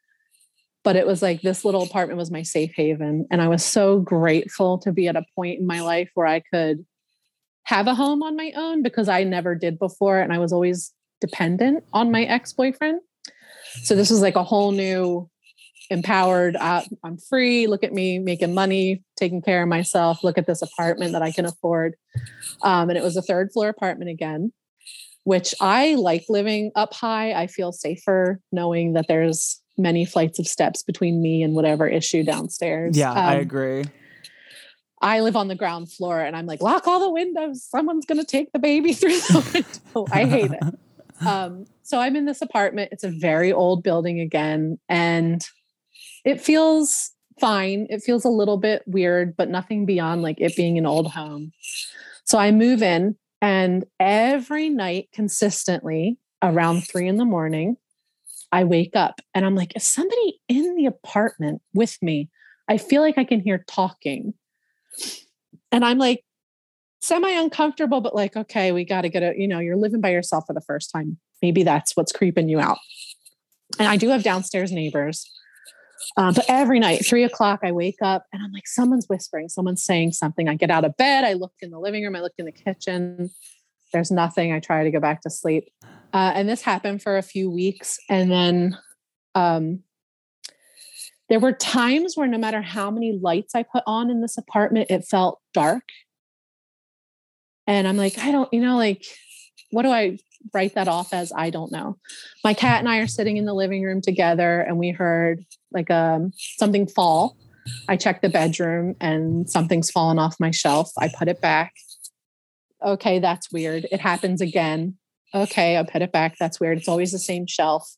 [0.84, 3.98] But it was like this little apartment was my safe haven, and I was so
[3.98, 6.86] grateful to be at a point in my life where I could
[7.64, 10.90] have a home on my own because I never did before and I was always
[11.20, 13.00] dependent on my ex-boyfriend.
[13.82, 15.28] So this was like a whole new
[15.90, 20.46] empowered uh, I'm free, look at me making money, taking care of myself, look at
[20.46, 21.94] this apartment that I can afford.
[22.62, 24.52] Um, and it was a third floor apartment again,
[25.24, 27.32] which I like living up high.
[27.32, 32.22] I feel safer knowing that there's many flights of steps between me and whatever issue
[32.24, 32.96] downstairs.
[32.96, 33.84] Yeah, I Um, agree.
[35.00, 37.62] I live on the ground floor and I'm like, lock all the windows.
[37.64, 39.50] Someone's going to take the baby through the
[39.94, 40.12] window.
[40.12, 40.62] I hate it.
[41.26, 42.90] Um, so I'm in this apartment.
[42.92, 45.44] It's a very old building again, and
[46.28, 47.86] it feels fine.
[47.88, 51.52] It feels a little bit weird, but nothing beyond like it being an old home.
[52.24, 57.78] So I move in, and every night consistently around three in the morning,
[58.52, 62.28] I wake up and I'm like, is somebody in the apartment with me?
[62.68, 64.34] I feel like I can hear talking.
[65.72, 66.24] And I'm like
[67.00, 70.10] semi uncomfortable, but like, okay, we got to get a, you know, you're living by
[70.10, 71.16] yourself for the first time.
[71.40, 72.78] Maybe that's what's creeping you out.
[73.78, 75.26] And I do have downstairs neighbors.
[76.16, 79.82] Um, but every night, three o'clock, I wake up and I'm like, someone's whispering, someone's
[79.82, 80.48] saying something.
[80.48, 82.52] I get out of bed, I look in the living room, I look in the
[82.52, 83.30] kitchen.
[83.92, 84.52] There's nothing.
[84.52, 85.70] I try to go back to sleep.
[86.12, 87.98] Uh, and this happened for a few weeks.
[88.08, 88.78] And then
[89.34, 89.82] um,
[91.28, 94.90] there were times where no matter how many lights I put on in this apartment,
[94.90, 95.84] it felt dark.
[97.66, 99.04] And I'm like, I don't, you know, like,
[99.70, 100.18] what do I
[100.52, 101.32] write that off as?
[101.34, 101.96] I don't know.
[102.44, 105.90] My cat and I are sitting in the living room together and we heard like
[105.90, 107.36] um, something fall.
[107.88, 110.90] I checked the bedroom and something's fallen off my shelf.
[110.98, 111.74] I put it back.
[112.84, 113.86] Okay, that's weird.
[113.90, 114.96] It happens again.
[115.34, 116.36] Okay, I put it back.
[116.38, 116.78] That's weird.
[116.78, 117.90] It's always the same shelf.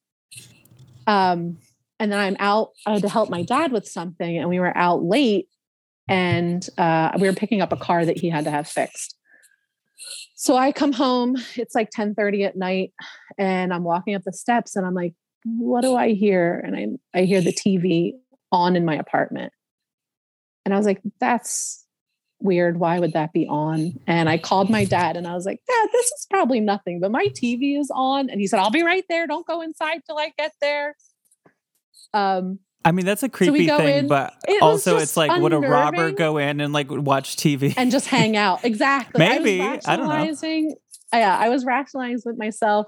[1.06, 1.58] Um,
[1.98, 5.04] and then I'm out had to help my dad with something, and we were out
[5.04, 5.48] late,
[6.08, 9.16] and uh, we were picking up a car that he had to have fixed.
[10.40, 11.36] So I come home.
[11.56, 12.94] It's like 10:30 at night,
[13.36, 15.12] and I'm walking up the steps, and I'm like,
[15.44, 18.14] "What do I hear?" And I I hear the TV
[18.50, 19.52] on in my apartment,
[20.64, 21.84] and I was like, "That's
[22.40, 22.80] weird.
[22.80, 25.88] Why would that be on?" And I called my dad, and I was like, "Dad,
[25.92, 29.04] this is probably nothing, but my TV is on." And he said, "I'll be right
[29.10, 29.26] there.
[29.26, 30.96] Don't go inside till I get there."
[32.14, 34.08] Um, I mean, that's a creepy go thing, in.
[34.08, 37.74] but It also it's like, would a robber go in and like watch TV?
[37.76, 38.64] and just hang out.
[38.70, 39.18] Exactly.
[39.18, 39.60] Maybe.
[39.60, 40.74] I, I don't know.
[41.12, 42.86] Yeah, I was rationalizing with myself.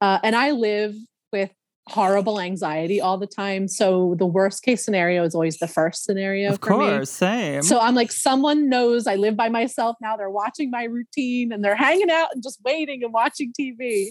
[0.00, 0.94] Uh, and I live
[1.32, 1.50] with
[1.88, 3.68] horrible anxiety all the time.
[3.68, 6.76] So the worst case scenario is always the first scenario of for me.
[6.76, 7.62] course, same.
[7.62, 10.16] So I'm like, someone knows I live by myself now.
[10.16, 14.08] They're watching my routine and they're hanging out and just waiting and watching TV.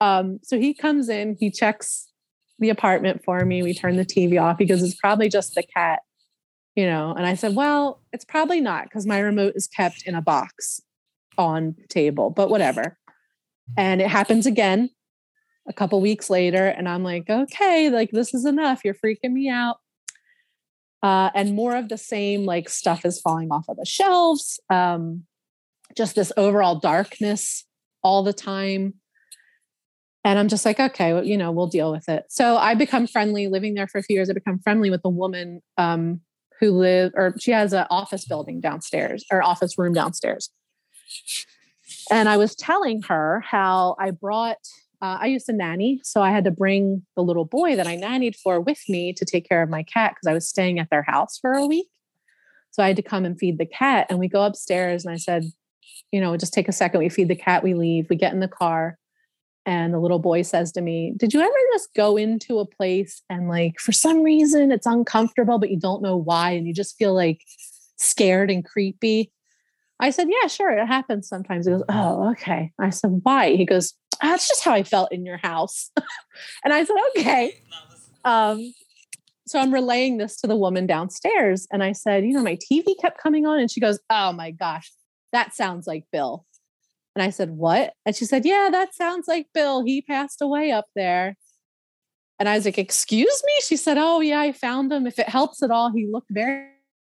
[0.00, 2.09] Um, so he comes in, he checks
[2.60, 3.62] the apartment for me.
[3.62, 6.00] We turn the TV off because it's probably just the cat,
[6.76, 7.12] you know.
[7.16, 10.80] And I said, well, it's probably not because my remote is kept in a box
[11.36, 12.98] on table, but whatever.
[13.76, 14.90] And it happens again
[15.68, 16.66] a couple weeks later.
[16.66, 18.82] And I'm like, okay, like this is enough.
[18.84, 19.78] You're freaking me out
[21.02, 25.24] uh, and more of the same like stuff is falling off of the shelves um,
[25.96, 27.64] just this overall darkness
[28.02, 28.94] all the time
[30.24, 33.06] and i'm just like okay well, you know we'll deal with it so i become
[33.06, 36.20] friendly living there for a few years i become friendly with a woman um,
[36.60, 40.50] who live or she has an office building downstairs or office room downstairs
[42.10, 44.58] and i was telling her how i brought
[45.02, 47.96] uh, I used to nanny, so I had to bring the little boy that I
[47.96, 50.90] nannied for with me to take care of my cat because I was staying at
[50.90, 51.88] their house for a week.
[52.70, 54.06] So I had to come and feed the cat.
[54.10, 55.44] And we go upstairs, and I said,
[56.12, 57.00] you know, just take a second.
[57.00, 58.98] We feed the cat, we leave, we get in the car.
[59.66, 63.22] And the little boy says to me, Did you ever just go into a place
[63.28, 66.96] and, like, for some reason it's uncomfortable, but you don't know why, and you just
[66.96, 67.42] feel like
[67.96, 69.30] scared and creepy?
[70.00, 70.70] I said, Yeah, sure.
[70.70, 71.66] It happens sometimes.
[71.66, 72.72] He goes, Oh, okay.
[72.78, 73.54] I said, Why?
[73.54, 75.90] He goes, That's just how I felt in your house.
[76.64, 77.54] and I said, Okay.
[78.22, 78.74] Um,
[79.46, 81.66] so I'm relaying this to the woman downstairs.
[81.72, 83.58] And I said, You know, my TV kept coming on.
[83.58, 84.92] And she goes, Oh my gosh,
[85.32, 86.44] that sounds like Bill.
[87.14, 87.94] And I said, What?
[88.06, 89.84] And she said, Yeah, that sounds like Bill.
[89.84, 91.36] He passed away up there.
[92.38, 93.52] And I was like, Excuse me?
[93.62, 95.06] She said, Oh, yeah, I found him.
[95.06, 96.68] If it helps at all, he looked very,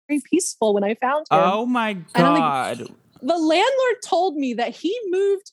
[0.07, 1.39] very peaceful when I found him.
[1.39, 2.77] Oh my I'm like, god.
[3.21, 5.51] The landlord told me that he moved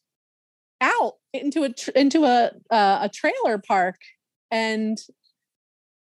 [0.81, 3.97] out into a tr- into a uh, a trailer park
[4.51, 4.99] and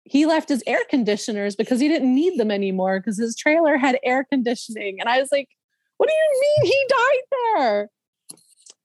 [0.04, 3.98] he left his air conditioners because he didn't need them anymore because his trailer had
[4.04, 5.48] air conditioning and i was like
[5.96, 7.88] what do you mean he died there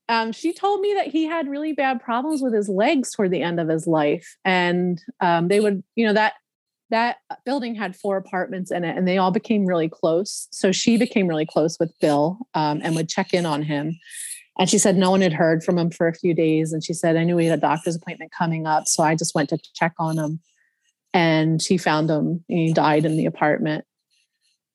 [0.09, 3.41] um, she told me that he had really bad problems with his legs toward the
[3.41, 6.33] end of his life and um, they would you know that
[6.93, 10.47] that building had four apartments in it and they all became really close.
[10.51, 13.97] So she became really close with bill um, and would check in on him.
[14.59, 16.93] And she said no one had heard from him for a few days and she
[16.93, 19.57] said i knew he had a doctor's appointment coming up so i just went to
[19.73, 20.39] check on him.
[21.15, 23.85] And she found him and he died in the apartment.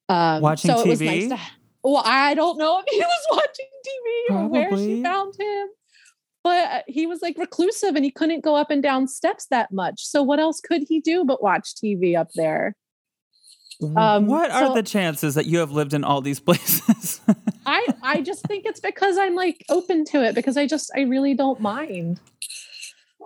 [0.08, 1.40] Um, Watching so it was nice TV?
[1.82, 5.68] Well i don't know if he was watching tv or where she found him
[6.44, 9.70] but uh, he was like reclusive and he couldn't go up and down steps that
[9.72, 12.74] much so what else could he do but watch tv up there
[13.96, 17.20] Um, what are so- the chances that you have lived in all these places?
[17.64, 21.02] I I just think it's because I'm like open to it because I just I
[21.02, 22.18] really don't mind.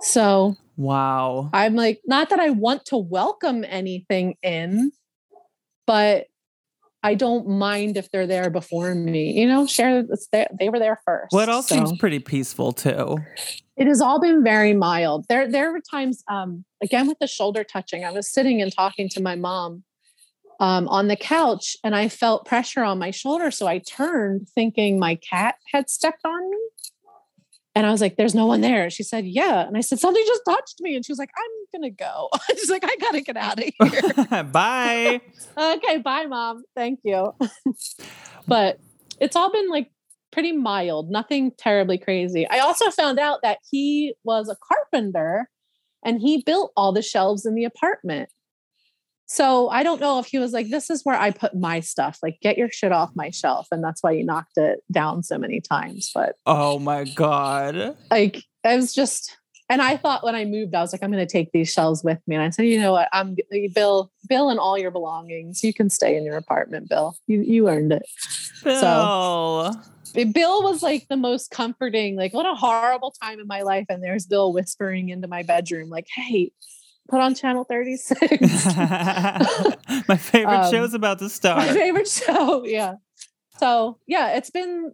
[0.03, 1.49] So wow.
[1.55, 4.93] I'm like not that I want to welcome anything in,
[5.87, 6.27] but
[7.03, 9.33] I don't mind if they're there before me.
[9.33, 11.33] You know, share they were there first.
[11.33, 11.75] Well, it all so.
[11.75, 13.19] seems pretty peaceful too.
[13.77, 15.27] It has all been very mild.
[15.29, 18.05] There there were times um again with the shoulder touching.
[18.05, 19.85] I was sitting and talking to my mom
[20.62, 23.51] um, on the couch and I felt pressure on my shoulder.
[23.51, 26.59] So I turned thinking my cat had stepped on me.
[27.75, 28.88] And I was like, there's no one there.
[28.88, 29.67] She said, yeah.
[29.67, 30.95] And I said, something just touched me.
[30.95, 32.29] And she was like, I'm going to go.
[32.51, 33.65] She's like, I got to get out of
[34.31, 34.45] here.
[34.45, 35.21] Bye.
[35.59, 36.63] okay, bye, mom.
[36.77, 37.35] Thank you.
[38.47, 38.79] but
[39.21, 39.91] it's all been like
[40.31, 42.49] pretty mild, nothing terribly crazy.
[42.49, 45.49] I also found out that he was a carpenter
[46.05, 48.29] and he built all the shelves in the apartment.
[49.27, 52.19] So I don't know if he was like, this is where I put my stuff,
[52.23, 53.67] like, get your shit off my shelf.
[53.71, 56.11] And that's why he knocked it down so many times.
[56.15, 57.97] But Oh my god.
[58.11, 59.37] like, I was just,
[59.73, 62.05] and I thought when I moved, I was like, I'm going to take these shelves
[62.05, 62.35] with me.
[62.35, 63.09] And I said, you know what?
[63.11, 63.35] I'm
[63.75, 65.65] Bill, Bill, and all your belongings.
[65.65, 67.17] You can stay in your apartment, Bill.
[67.27, 68.03] You you earned it.
[68.63, 69.75] Bill.
[70.35, 72.17] Bill was like the most comforting.
[72.17, 73.87] Like, what a horrible time in my life.
[73.89, 76.53] And there's Bill whispering into my bedroom, like, "Hey,
[77.09, 78.21] put on channel 36."
[78.77, 81.57] my favorite Um, show's about to start.
[81.67, 82.63] my favorite show.
[82.67, 82.97] Yeah.
[83.59, 84.93] So yeah, it's been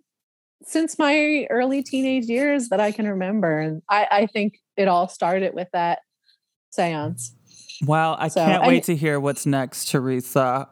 [0.64, 5.08] since my early teenage years that I can remember, and I, I think it all
[5.08, 5.98] started with that
[6.70, 7.34] seance.
[7.86, 10.68] Well, I So, can't wait to hear what's next, Teresa.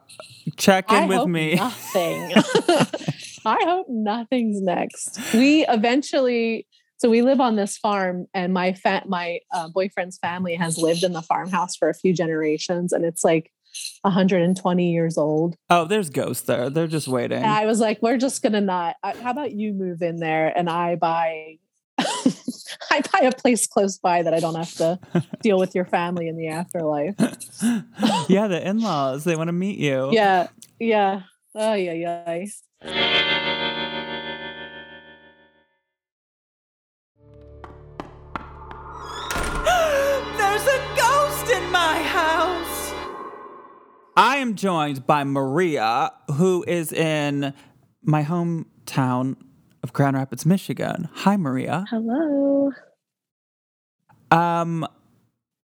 [0.57, 1.55] Check in I with hope me.
[1.57, 2.33] Nothing.
[3.45, 5.21] I hope nothing's next.
[5.35, 6.67] We eventually,
[6.97, 11.05] so we live on this farm, and my fa- my uh, boyfriend's family has lived
[11.05, 13.53] in the farmhouse for a few generations, and it's like
[14.03, 15.55] 120 years old.
[15.71, 16.71] Oh, there's ghosts there.
[16.71, 17.39] They're just waiting.
[17.39, 18.97] And I was like, we're just gonna not.
[19.05, 21.59] uh, How about you move in there, and I buy.
[22.91, 24.99] I buy a place close by that I don't have to
[25.43, 27.15] deal with your family in the afterlife.
[28.29, 29.25] yeah, the in-laws.
[29.25, 30.11] They want to meet you.
[30.13, 30.49] Yeah,
[30.79, 31.23] yeah.
[31.55, 32.25] Oh yeah, yeah.
[40.37, 42.93] There's a ghost in my house.
[44.17, 47.53] I am joined by Maria, who is in
[48.03, 49.37] my hometown
[49.87, 51.09] of Grand Rapids, Michigan.
[51.15, 51.85] Hi, Maria.
[51.89, 52.73] Hello.
[54.33, 54.85] Um,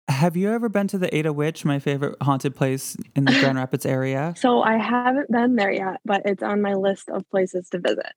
[0.09, 3.57] have you ever been to the Ada Witch, my favorite haunted place in the Grand
[3.57, 4.35] Rapids area?
[4.41, 8.13] So I haven't been there yet, but it's on my list of places to visit.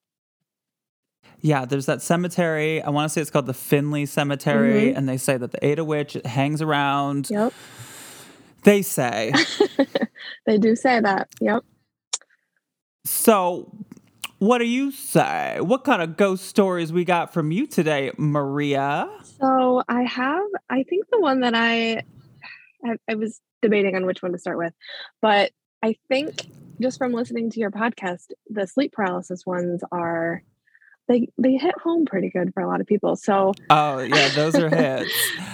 [1.40, 2.82] Yeah, there's that cemetery.
[2.82, 4.98] I want to say it's called the Findlay Cemetery, Mhm.
[4.98, 7.30] and they say that the Ada Witch hangs around.
[7.30, 7.54] Yep.
[8.64, 9.34] They say.
[10.46, 11.30] they do say that.
[11.40, 11.64] Yep.
[13.06, 13.70] so,
[14.44, 15.58] what do you say?
[15.62, 19.10] What kind of ghost stories we got from you today, Maria?
[19.40, 22.04] So I have, I think the one that I,
[23.10, 24.74] I, was debating on which one to start with,
[25.22, 26.42] but I think
[26.82, 30.44] just from listening to your podcast, the sleep paralysis ones are
[31.08, 33.16] they they hit home pretty good for a lot of people.
[33.16, 35.12] So Oh, yeah, those are hits.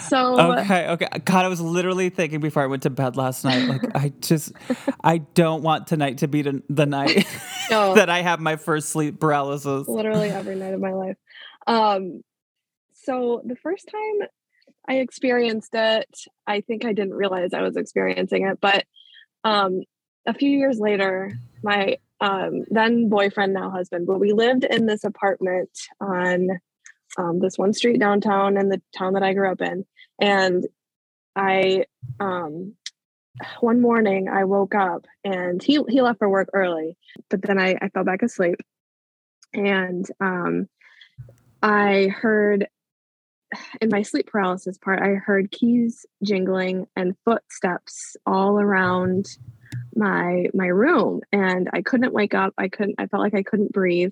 [0.08, 1.08] so Okay, okay.
[1.26, 4.52] God, I was literally thinking before I went to bed last night, like, I just,
[5.04, 7.26] I don't want tonight to be the, night
[7.72, 7.94] No.
[7.96, 9.88] that I have my first sleep paralysis.
[9.88, 11.18] literally every night of my life.
[11.68, 12.22] Um,
[12.94, 14.28] so the first time
[14.88, 16.10] I experienced it,
[16.48, 18.86] I think I didn't realize I was experiencing it, but
[19.44, 19.84] um,
[20.26, 21.32] a few years later,
[21.64, 25.70] my um, then boyfriend, now husband, but we lived in this apartment
[26.02, 26.60] on
[27.18, 29.86] um, this one street downtown in the town that I grew up in,
[30.20, 30.66] and
[31.36, 31.86] I
[32.20, 32.76] um,
[33.62, 36.98] one morning I woke up and he he left for work early,
[37.30, 38.60] but then I, I fell back asleep.
[39.54, 40.68] And um,
[41.62, 42.68] I heard
[43.82, 49.26] in my sleep paralysis part, I heard keys jingling and footsteps all around
[50.00, 52.54] my my room, and I couldn't wake up.
[52.58, 52.96] I couldn't.
[52.98, 54.12] I felt like I couldn't breathe,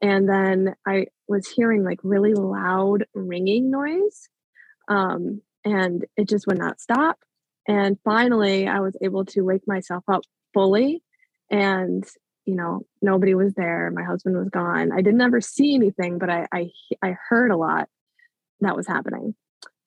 [0.00, 4.28] and then I was hearing like really loud ringing noise,
[4.88, 7.18] um, and it just would not stop.
[7.66, 10.22] And finally, I was able to wake myself up
[10.52, 11.02] fully,
[11.50, 12.04] and
[12.44, 16.28] you know nobody was there my husband was gone i didn't ever see anything but
[16.28, 16.70] i i,
[17.02, 17.88] I heard a lot
[18.60, 19.34] that was happening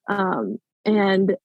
[0.10, 1.36] um, and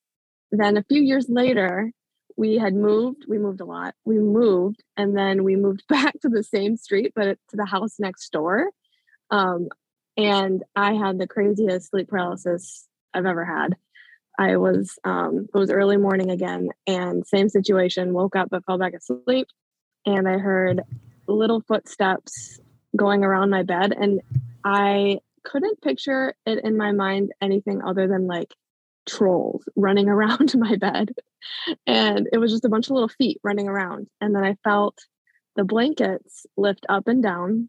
[0.50, 1.92] then a few years later
[2.36, 3.94] we had moved we moved a lot.
[4.04, 7.96] We moved and then we moved back to the same street but to the house
[7.98, 8.70] next door.
[9.30, 9.68] Um,
[10.18, 13.76] and i had the craziest sleep paralysis i've ever had.
[14.38, 18.78] I was um, it was early morning again and same situation woke up but fell
[18.78, 19.48] back asleep.
[20.04, 20.82] And I heard
[21.26, 22.58] little footsteps
[22.96, 23.92] going around my bed.
[23.92, 24.20] And
[24.64, 28.54] I couldn't picture it in my mind anything other than like
[29.08, 31.12] trolls running around my bed.
[31.86, 34.08] And it was just a bunch of little feet running around.
[34.20, 34.98] And then I felt
[35.56, 37.68] the blankets lift up and down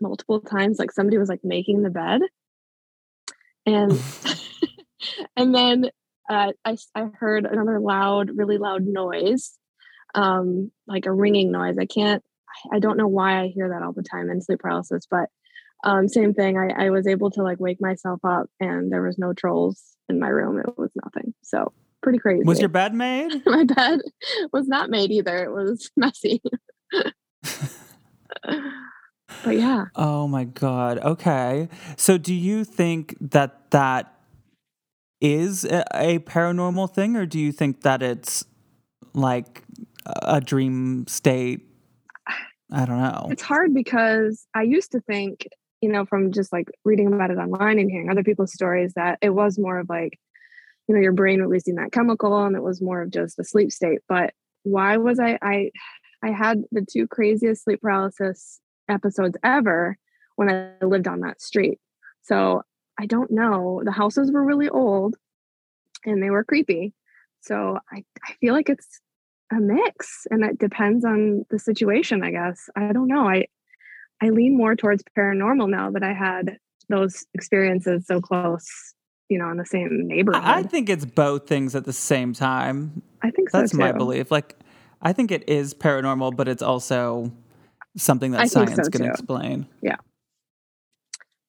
[0.00, 2.22] multiple times, like somebody was like making the bed.
[3.66, 4.00] And
[5.36, 5.90] and then
[6.30, 9.58] uh, I, I heard another loud, really loud noise
[10.14, 11.76] um, like a ringing noise.
[11.78, 12.22] I can't,
[12.72, 15.28] I don't know why I hear that all the time in sleep paralysis, but
[15.84, 16.58] um, same thing.
[16.58, 20.20] I, I was able to like wake myself up and there was no trolls in
[20.20, 20.58] my room.
[20.58, 21.34] It was nothing.
[21.42, 22.44] So pretty crazy.
[22.44, 23.42] Was your bed made?
[23.46, 24.00] my bed
[24.52, 25.44] was not made either.
[25.44, 26.40] It was messy.
[28.42, 30.98] but yeah, Oh my God.
[30.98, 31.68] Okay.
[31.96, 34.14] So do you think that that
[35.20, 38.44] is a, a paranormal thing, or do you think that it's
[39.14, 39.62] like
[40.04, 41.68] a dream state?
[42.74, 43.28] I don't know.
[43.30, 45.46] it's hard because I used to think,
[45.82, 49.18] you know, from just like reading about it online and hearing other people's stories, that
[49.20, 50.18] it was more of like,
[50.88, 53.70] you know, your brain releasing that chemical and it was more of just a sleep
[53.72, 53.98] state.
[54.08, 55.70] But why was I I
[56.22, 59.96] I had the two craziest sleep paralysis episodes ever
[60.36, 61.78] when I lived on that street.
[62.22, 62.62] So
[62.98, 63.82] I don't know.
[63.84, 65.16] The houses were really old
[66.04, 66.94] and they were creepy.
[67.40, 69.00] So I, I feel like it's
[69.50, 72.70] a mix and it depends on the situation, I guess.
[72.76, 73.28] I don't know.
[73.28, 73.46] I
[74.22, 76.58] I lean more towards paranormal now that I had
[76.88, 78.68] those experiences so close,
[79.28, 80.42] you know, in the same neighborhood.
[80.44, 83.02] I think it's both things at the same time.
[83.22, 84.30] I think so That's my belief.
[84.30, 84.56] Like,
[85.00, 87.32] I think it is paranormal, but it's also
[87.96, 89.08] something that I science so, can too.
[89.08, 89.66] explain.
[89.82, 89.96] Yeah,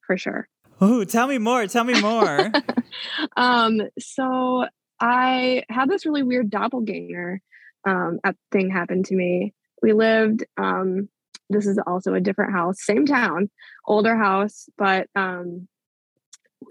[0.07, 0.47] for sure.
[0.81, 1.67] Oh, tell me more.
[1.67, 2.51] Tell me more.
[3.37, 4.65] um, so
[4.99, 7.39] I had this really weird doppelganger
[7.87, 8.19] um,
[8.51, 9.53] thing happen to me.
[9.83, 11.09] We lived, um,
[11.53, 13.49] this is also a different house, same town,
[13.85, 15.67] older house, but um,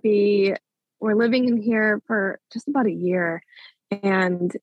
[0.03, 0.55] we
[1.01, 3.43] were living in here for just about a year.
[3.91, 4.55] And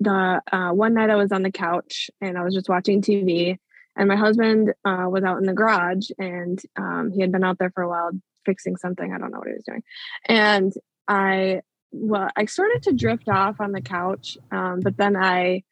[0.00, 3.58] the uh, one night I was on the couch and I was just watching TV,
[3.96, 7.58] and my husband uh, was out in the garage and um, he had been out
[7.58, 8.10] there for a while
[8.44, 9.12] fixing something.
[9.12, 9.82] I don't know what he was doing.
[10.26, 10.72] And
[11.08, 11.62] I,
[11.92, 15.62] well, I started to drift off on the couch, um, but then I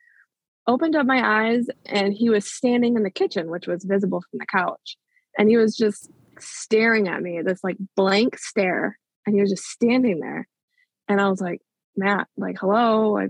[0.66, 4.38] opened up my eyes and he was standing in the kitchen, which was visible from
[4.38, 4.96] the couch.
[5.38, 8.98] And he was just staring at me, this like blank stare.
[9.26, 10.48] And he was just standing there.
[11.08, 11.60] And I was like,
[11.96, 13.28] Matt, like, hello, I,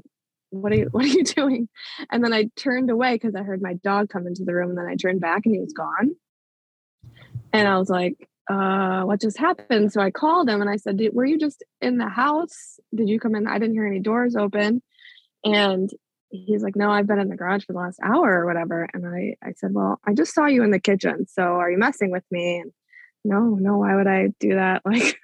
[0.50, 1.68] what are you, what are you doing?
[2.10, 4.70] And then I turned away because I heard my dog come into the room.
[4.70, 6.14] And then I turned back and he was gone.
[7.52, 9.92] And I was like, uh, what just happened?
[9.92, 12.78] So I called him and I said, were you just in the house?
[12.94, 13.46] Did you come in?
[13.46, 14.82] I didn't hear any doors open.
[15.44, 15.90] And
[16.34, 18.88] he's like, no, I've been in the garage for the last hour or whatever.
[18.92, 21.26] And I, I said, well, I just saw you in the kitchen.
[21.28, 22.58] So are you messing with me?
[22.58, 22.72] And
[23.24, 24.82] no, no, why would I do that?
[24.94, 25.20] Like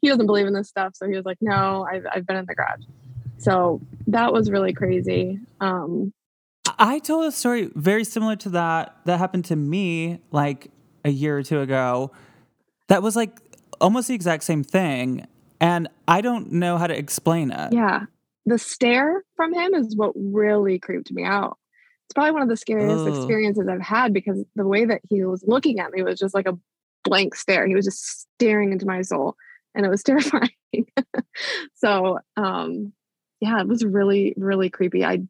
[0.00, 0.92] he doesn't believe in this stuff.
[0.94, 2.84] So he was like, no, I've, I've been in the garage.
[3.38, 5.40] So that was really crazy.
[5.60, 6.12] Um,
[6.78, 10.70] I told a story very similar to that that happened to me like
[11.04, 12.12] a year or two ago.
[12.88, 13.38] That was like
[13.80, 15.26] almost the exact same thing.
[15.60, 17.72] And I don't know how to explain it.
[17.72, 18.04] Yeah.
[18.46, 21.58] The stare from him is what really creeped me out.
[22.06, 23.14] It's probably one of the scariest Ugh.
[23.14, 26.46] experiences I've had because the way that he was looking at me was just like
[26.46, 26.56] a
[27.04, 27.66] blank stare.
[27.66, 29.34] He was just staring into my soul
[29.74, 30.52] and it was terrifying.
[31.74, 32.92] so, um
[33.40, 35.04] yeah, it was really really creepy.
[35.04, 35.22] I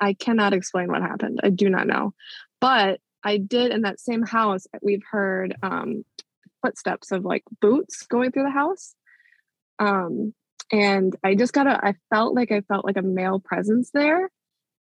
[0.00, 1.40] I cannot explain what happened.
[1.42, 2.14] I do not know.
[2.60, 6.04] But I did in that same house we've heard um
[6.62, 8.96] footsteps of like boots going through the house.
[9.78, 10.34] Um
[10.72, 14.30] and I just got a I felt like I felt like a male presence there.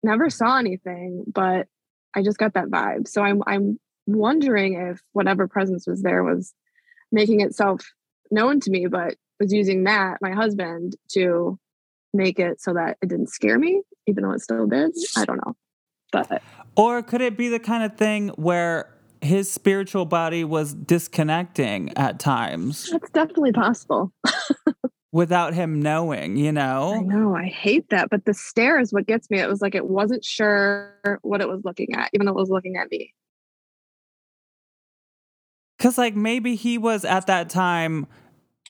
[0.03, 1.67] Never saw anything, but
[2.15, 3.07] I just got that vibe.
[3.07, 6.53] So I'm I'm wondering if whatever presence was there was
[7.11, 7.81] making itself
[8.31, 11.57] known to me, but was using that my husband, to
[12.13, 14.91] make it so that it didn't scare me, even though it still did.
[15.15, 15.55] I don't know.
[16.11, 16.41] But
[16.75, 18.89] Or could it be the kind of thing where
[19.21, 24.13] his spiritual body was disconnecting at times that's definitely possible.
[25.11, 26.93] without him knowing, you know?
[26.95, 27.35] I know?
[27.35, 28.09] I hate that.
[28.09, 29.39] But the stare is what gets me.
[29.39, 32.49] It was like it wasn't sure what it was looking at, even though it was
[32.49, 33.13] looking at me.
[35.77, 38.05] Because, like, maybe he was at that time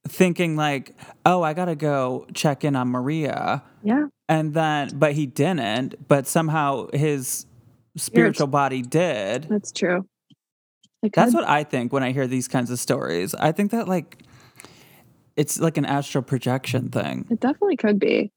[0.07, 3.63] thinking, like, oh, I got to go check in on Maria.
[3.83, 4.05] Yeah.
[4.29, 7.47] And then, but he didn't, but somehow his
[7.97, 9.47] spiritual body did.
[9.49, 10.07] That's true.
[11.01, 13.33] That's what I think when I hear these kinds of stories.
[13.33, 14.23] I think that, like,
[15.39, 17.25] it's like an astral projection thing.
[17.29, 18.33] It definitely could be.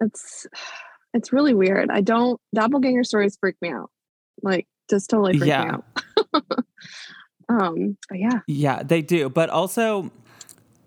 [0.00, 0.48] It's
[1.14, 1.90] it's really weird.
[1.90, 3.90] I don't doppelganger stories freak me out.
[4.42, 5.84] Like just totally freak me out.
[7.48, 8.40] um, but yeah.
[8.48, 9.28] Yeah, they do.
[9.28, 10.10] But also,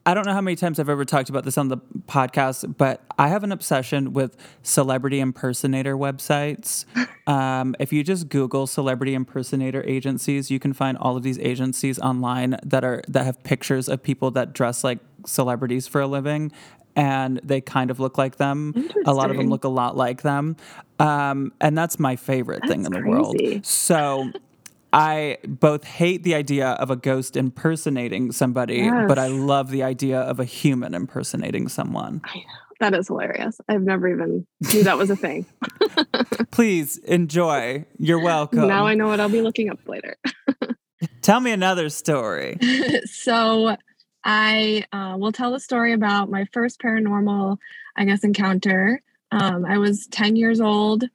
[0.06, 1.78] I don't know how many times I've ever talked about this on the
[2.08, 6.86] podcast, but I have an obsession with celebrity impersonator websites.
[7.28, 12.00] Um, if you just Google celebrity impersonator agencies, you can find all of these agencies
[12.00, 16.52] online that are that have pictures of people that dress like celebrities for a living.
[16.96, 18.90] And they kind of look like them.
[19.06, 20.58] A lot of them look a lot like them.
[21.00, 23.66] Um, and that's my favorite thing in That's the world.
[23.66, 24.32] So
[24.94, 30.20] I both hate the idea of a ghost impersonating somebody, but I love the idea
[30.20, 32.22] of a human impersonating someone.
[32.82, 33.62] That is hilarious.
[33.70, 35.46] I've never even knew that was a thing.
[36.52, 37.86] Please enjoy.
[38.00, 38.68] You're welcome.
[38.68, 40.18] Now I know what I'll be looking up later.
[41.22, 42.58] Tell me another story.
[43.06, 43.78] so
[44.24, 47.58] I uh, will tell the story about my first paranormal,
[47.96, 49.02] I guess, encounter.
[49.32, 51.06] Um, I was 10 years old,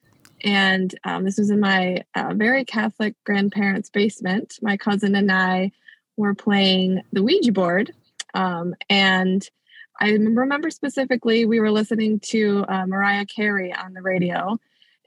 [0.45, 4.59] and um, this was in my uh, very Catholic grandparents' basement.
[4.63, 5.73] My cousin and I
[6.17, 7.93] were playing the Ouija board.
[8.35, 9.49] Um, and
[10.01, 14.59] I remember specifically we were listening to uh, Mariah Carey on the radio.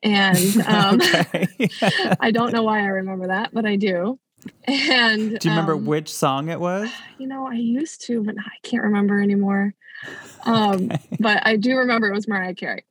[0.01, 0.99] And um.
[2.19, 4.19] I don't know why I remember that, but I do.
[4.65, 6.89] And Do you remember um, which song it was?
[7.17, 9.73] you know, I used to, but I can't remember anymore.
[10.45, 12.85] Um, but I do remember it was Mariah Carey.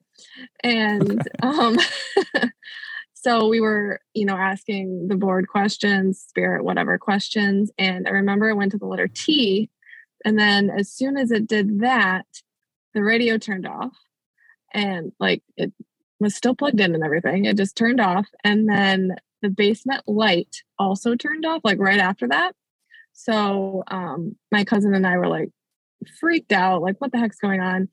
[0.62, 1.76] And um,
[3.14, 7.70] so we were, you know, asking the board questions, spirit, whatever questions.
[7.78, 9.70] And I remember I went to the letter T.
[10.24, 12.26] And then as soon as it did that,
[12.94, 13.96] the radio turned off
[14.72, 15.72] and like it
[16.20, 17.44] was still plugged in and everything.
[17.44, 18.26] It just turned off.
[18.44, 22.52] And then the basement light also turned off, like right after that.
[23.12, 25.50] So um, my cousin and I were like
[26.20, 27.88] freaked out, like what the heck's going on?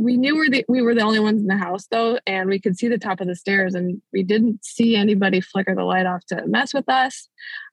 [0.00, 2.58] We knew we're the, we were the only ones in the house though, and we
[2.58, 6.06] could see the top of the stairs, and we didn't see anybody flicker the light
[6.06, 7.28] off to mess with us.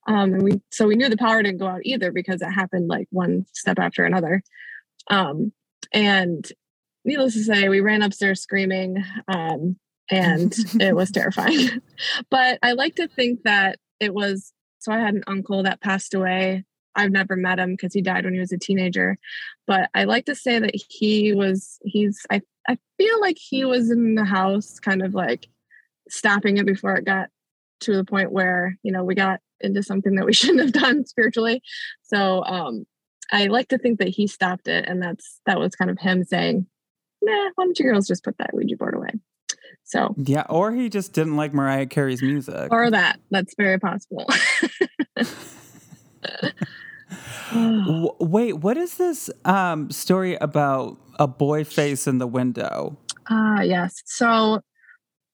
[0.08, 2.90] Um, and we so we knew the power didn't go out either because it happened
[2.90, 4.44] like one step after another.
[5.10, 5.54] Um,
[5.94, 6.46] and
[7.06, 9.78] needless to say, we ran upstairs screaming, um,
[10.12, 11.82] and it was terrifying.
[12.30, 16.14] but I like to think that it was so I had an uncle that passed
[16.14, 16.66] away.
[16.98, 19.18] I've never met him because he died when he was a teenager.
[19.68, 23.92] But I like to say that he was he's I I feel like he was
[23.92, 25.48] in the house kind of like
[26.10, 27.30] stopping it before it got
[27.82, 31.06] to the point where, you know, we got into something that we shouldn't have done
[31.06, 31.62] spiritually.
[32.02, 32.86] So um
[33.32, 36.24] I like to think that he stopped it and that's that was kind of him
[36.24, 36.66] saying,
[37.22, 39.12] Nah, why don't you girls just put that Ouija board away?
[39.84, 42.72] So Yeah, or he just didn't like Mariah Carey's music.
[42.72, 43.20] or that.
[43.30, 44.26] That's very possible.
[48.20, 52.98] Wait, what is this um, story about a boy face in the window?
[53.30, 54.02] Ah, yes.
[54.06, 54.62] So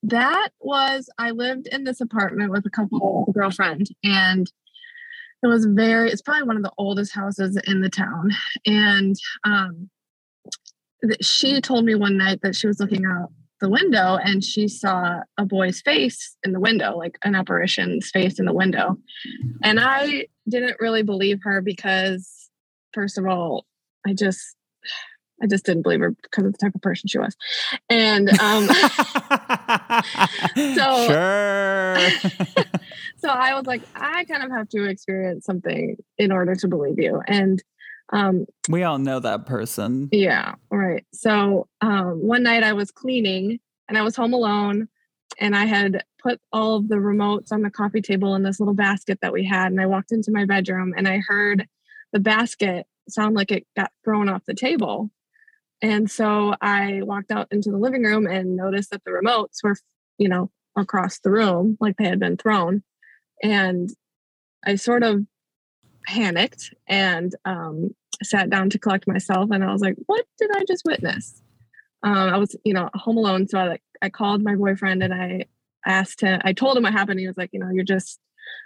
[0.03, 4.51] that was I lived in this apartment with a couple girlfriend and
[5.41, 8.31] it was very it's probably one of the oldest houses in the town
[8.65, 9.15] and
[9.45, 9.89] um
[11.21, 13.29] she told me one night that she was looking out
[13.61, 18.39] the window and she saw a boy's face in the window like an apparition's face
[18.39, 18.97] in the window
[19.63, 22.49] and i didn't really believe her because
[22.93, 23.65] first of all,
[24.05, 24.55] I just
[25.41, 27.35] I just didn't believe her because of the type of person she was.
[27.89, 28.67] And um
[30.75, 31.97] So- sure.
[33.17, 36.99] so I was like, I kind of have to experience something in order to believe
[36.99, 37.21] you.
[37.27, 37.61] And
[38.11, 40.09] um we all know that person.
[40.11, 41.05] Yeah, right.
[41.13, 44.87] So um, one night I was cleaning and I was home alone,
[45.39, 48.73] and I had put all of the remotes on the coffee table in this little
[48.73, 49.71] basket that we had.
[49.71, 51.67] And I walked into my bedroom and I heard
[52.11, 55.11] the basket sound like it got thrown off the table.
[55.81, 59.75] And so I walked out into the living room and noticed that the remotes were,
[60.17, 62.83] you know, across the room like they had been thrown.
[63.41, 63.89] And
[64.65, 65.25] I sort of
[66.07, 70.63] panicked and um, sat down to collect myself and I was like, what did I
[70.67, 71.41] just witness?
[72.03, 73.47] Um, I was, you know, home alone.
[73.47, 75.45] So I like I called my boyfriend and I
[75.85, 77.19] asked him, I told him what happened.
[77.19, 78.19] He was like, you know, you're just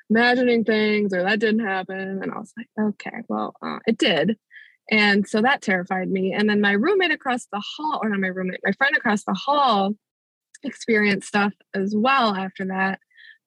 [0.09, 2.21] imagining things or that didn't happen.
[2.23, 4.37] And I was like, okay, well, uh, it did.
[4.89, 6.33] And so that terrified me.
[6.33, 9.33] And then my roommate across the hall, or not my roommate, my friend across the
[9.33, 9.93] hall
[10.63, 12.99] experienced stuff as well after that.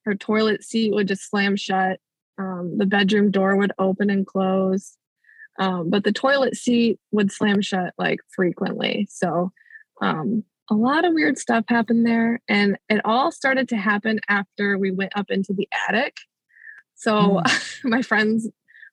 [0.05, 1.99] Her toilet seat would just slam shut.
[2.38, 4.97] Um, the bedroom door would open and close.
[5.59, 9.09] Um, but the toilet seat would slam shut like frequently.
[9.11, 9.51] So
[10.01, 12.41] um, a lot of weird stuff happened there.
[12.49, 16.16] And it all started to happen after we went up into the attic.
[16.95, 17.43] So
[17.85, 18.49] my friends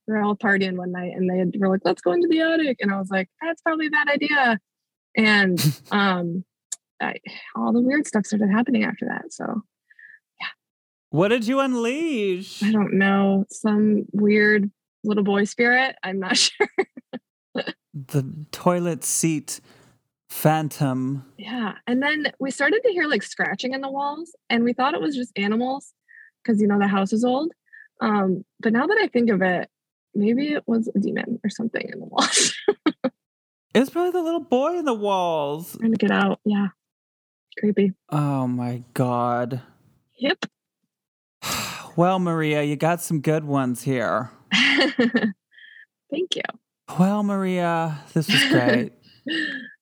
[0.08, 2.78] were all partying one night and they were like, let's go into the attic.
[2.80, 4.60] And I was like, that's probably a bad idea.
[5.16, 6.44] And um,
[7.02, 7.16] I,
[7.56, 9.32] all the weird stuff started happening after that.
[9.32, 9.46] So
[10.40, 10.48] yeah.
[11.12, 12.64] What did you unleash?
[12.64, 14.72] I don't know, some weird
[15.04, 15.96] little boy spirit.
[16.04, 16.70] I'm not sure.
[17.94, 19.60] The toilet seat
[20.30, 21.26] phantom.
[21.38, 21.74] Yeah.
[21.88, 25.02] And then we started to hear like scratching in the walls, and we thought it
[25.02, 25.94] was just animals
[26.44, 27.52] because, you know, the house is old.
[28.02, 29.70] Um, but now that I think of it,
[30.14, 32.54] maybe it was a demon or something in the walls
[33.74, 35.76] It was probably the little boy in the walls.
[35.78, 36.40] trying to get out.
[36.46, 36.68] Yeah.
[37.60, 37.94] Creepy.
[38.10, 39.62] Oh my god.
[40.18, 40.46] Yep.
[41.96, 44.30] Well, Maria, you got some good ones here.
[44.54, 46.44] Thank you.
[47.00, 48.94] Well, Maria, this was great.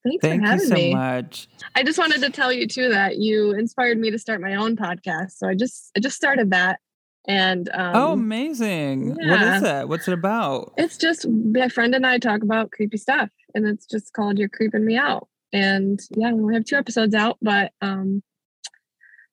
[0.04, 0.94] Thanks Thank for having you so me.
[0.94, 1.48] much.
[1.76, 4.76] I just wanted to tell you too that you inspired me to start my own
[4.76, 5.32] podcast.
[5.32, 6.80] So I just I just started that.
[7.28, 9.16] And um, oh, amazing.
[9.16, 9.90] What is it?
[9.90, 10.74] What's it about?
[10.78, 14.50] It's just my friend and I talk about creepy stuff, and it's just called "You're
[14.50, 18.22] Creeping Me Out." And yeah, we have two episodes out, but um,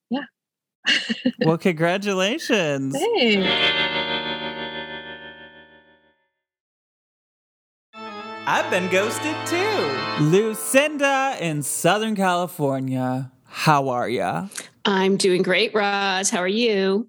[0.09, 0.23] yeah.
[1.45, 2.97] well, congratulations.
[2.97, 3.92] Thanks.
[8.45, 10.25] I've been ghosted too.
[10.25, 13.31] Lucinda in Southern California.
[13.45, 14.47] How are ya?
[14.83, 16.29] I'm doing great, Roz.
[16.29, 17.07] How are you?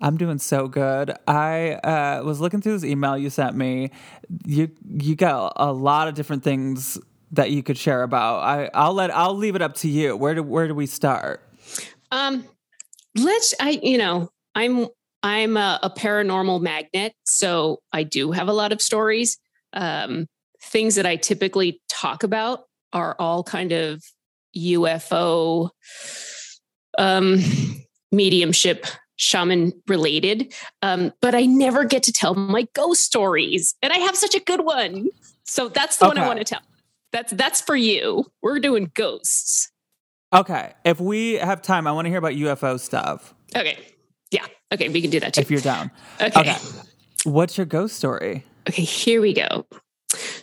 [0.00, 1.12] I'm doing so good.
[1.26, 3.90] I uh, was looking through this email you sent me.
[4.46, 7.00] You you got a lot of different things
[7.32, 8.38] that you could share about.
[8.38, 10.16] I I'll let I'll leave it up to you.
[10.16, 11.42] Where do where do we start?
[12.12, 12.44] Um,
[13.16, 13.54] let's.
[13.58, 14.86] I you know I'm
[15.24, 19.36] I'm a, a paranormal magnet, so I do have a lot of stories.
[19.72, 20.26] Um,
[20.62, 24.02] things that I typically talk about are all kind of
[24.56, 25.70] UFO,
[26.98, 27.38] um,
[28.12, 30.52] mediumship, shaman related.
[30.82, 34.40] Um, but I never get to tell my ghost stories, and I have such a
[34.40, 35.08] good one.
[35.44, 36.60] So that's the one I want to tell.
[37.12, 38.26] That's that's for you.
[38.42, 39.70] We're doing ghosts.
[40.32, 43.34] Okay, if we have time, I want to hear about UFO stuff.
[43.56, 43.78] Okay.
[44.30, 44.44] Yeah.
[44.72, 44.90] Okay.
[44.90, 45.40] We can do that too.
[45.40, 45.90] If you're down.
[46.20, 46.40] Okay.
[46.40, 46.56] Okay.
[47.24, 48.44] What's your ghost story?
[48.68, 48.82] Okay.
[48.82, 49.66] Here we go.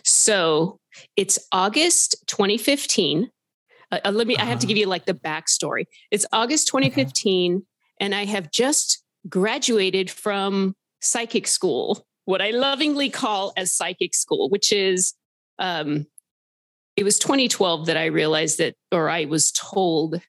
[0.02, 0.78] So
[1.16, 3.30] it's August 2015.
[3.92, 4.68] Uh, uh, let me, I have to Uh-huh.
[4.68, 5.84] give you like the backstory.
[6.10, 7.64] It's August 2015,
[8.00, 14.48] and I have just graduated from psychic school, what I lovingly call as psychic school,
[14.48, 15.14] which is,
[15.58, 16.06] um,
[16.96, 20.20] it was 2012 that I realized that, or I was told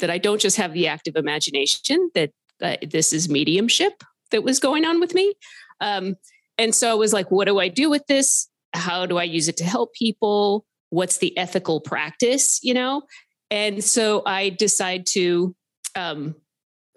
[0.00, 2.30] that I don't just have the active imagination, that
[2.60, 5.32] uh, this is mediumship that was going on with me.
[5.80, 6.16] Um,
[6.58, 8.48] and so I was like, what do I do with this?
[8.74, 10.66] How do I use it to help people?
[10.90, 13.02] What's the ethical practice, you know?
[13.50, 15.54] And so I decide to
[15.94, 16.34] um,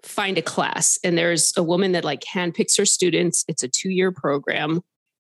[0.02, 0.98] find a class.
[1.04, 3.44] And there's a woman that like handpicks her students.
[3.48, 4.82] It's a two year program.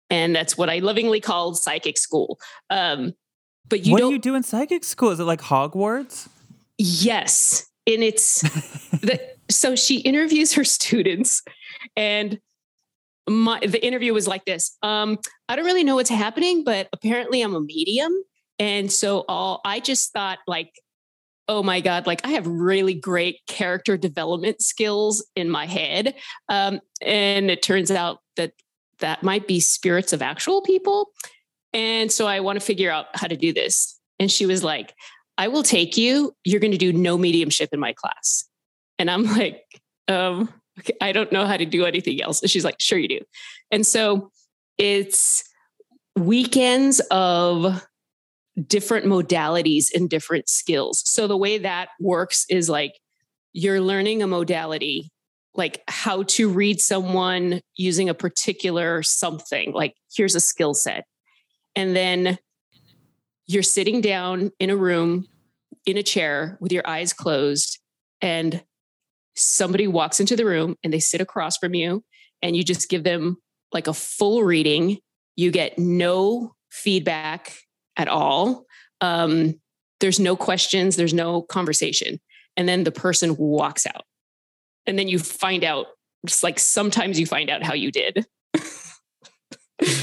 [0.09, 2.39] And that's what I lovingly call psychic school.
[2.69, 3.13] Um,
[3.67, 5.09] but you what do you do in psychic school?
[5.09, 6.29] Is it like Hogwarts?
[6.77, 7.65] Yes.
[7.85, 8.41] And it's
[8.91, 9.19] the,
[9.49, 11.41] so she interviews her students
[11.95, 12.39] and
[13.27, 14.77] my the interview was like this.
[14.81, 15.17] Um,
[15.49, 18.13] I don't really know what's happening, but apparently I'm a medium.
[18.59, 20.71] And so all I just thought like,
[21.47, 26.15] oh my God, like I have really great character development skills in my head.
[26.49, 28.53] Um, and it turns out that
[28.99, 31.11] that might be spirits of actual people.
[31.73, 33.99] And so I want to figure out how to do this.
[34.19, 34.93] And she was like,
[35.37, 36.33] I will take you.
[36.43, 38.45] You're going to do no mediumship in my class.
[38.97, 39.61] And I'm like,
[40.07, 42.41] um, okay, I don't know how to do anything else.
[42.41, 43.19] And she's like, sure you do.
[43.71, 44.31] And so
[44.77, 45.43] it's
[46.15, 47.85] weekends of
[48.65, 51.03] different modalities and different skills.
[51.05, 52.93] So the way that works is like
[53.53, 55.11] you're learning a modality,
[55.53, 61.05] like how to read someone using a particular something, like here's a skill set.
[61.75, 62.39] And then
[63.45, 65.27] you're sitting down in a room
[65.85, 67.79] in a chair with your eyes closed
[68.21, 68.63] and
[69.37, 72.03] somebody walks into the room and they sit across from you
[72.41, 73.37] and you just give them
[73.71, 74.97] like a full reading
[75.35, 77.55] you get no feedback
[77.95, 78.65] at all
[79.01, 79.53] um,
[79.99, 82.19] there's no questions there's no conversation
[82.55, 84.03] and then the person walks out
[84.85, 85.87] and then you find out
[86.25, 88.25] just like sometimes you find out how you did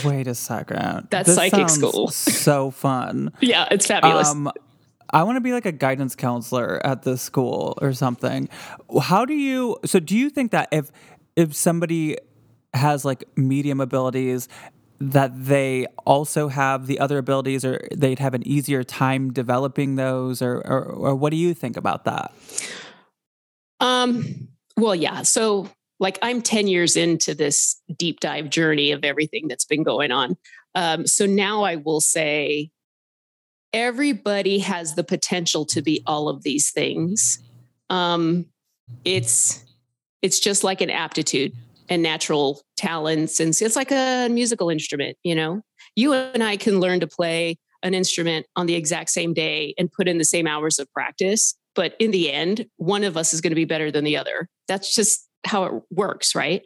[0.05, 1.09] Wait a second.
[1.11, 2.07] That's This psychic school.
[2.09, 3.33] So fun.
[3.41, 4.53] yeah it's fabulous Um,
[5.15, 8.49] I want to be like a guidance counselor at this school or something.
[9.01, 9.79] How do you?
[9.85, 10.91] So, do you think that if
[11.37, 12.19] if somebody
[12.75, 14.49] has like medium abilities,
[14.99, 20.43] that they also have the other abilities, or they'd have an easier time developing those,
[20.43, 22.35] or or, or what do you think about that?
[23.79, 25.23] Um, well, yeah.
[25.23, 30.11] So, like, I'm 10 years into this deep dive journey of everything that's been going
[30.11, 30.37] on.
[30.75, 32.73] Um, so now I will say
[33.75, 37.41] everybody has the potential to be all of these things.
[37.91, 38.47] Um,
[39.05, 39.63] it's
[40.23, 41.53] it's just like an aptitude
[41.91, 45.19] and natural talents, and it's like a musical instrument.
[45.23, 45.61] You know,
[45.97, 49.93] you and I can learn to play an instrument on the exact same day and
[49.93, 51.55] put in the same hours of practice.
[51.75, 54.49] But in the end, one of us is going to be better than the other.
[54.69, 56.63] That's just how it works, right?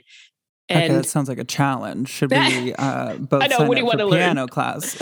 [0.71, 2.09] Okay, that sounds like a challenge.
[2.09, 4.11] Should we uh, both I know, sign what do you learn?
[4.11, 4.97] piano class?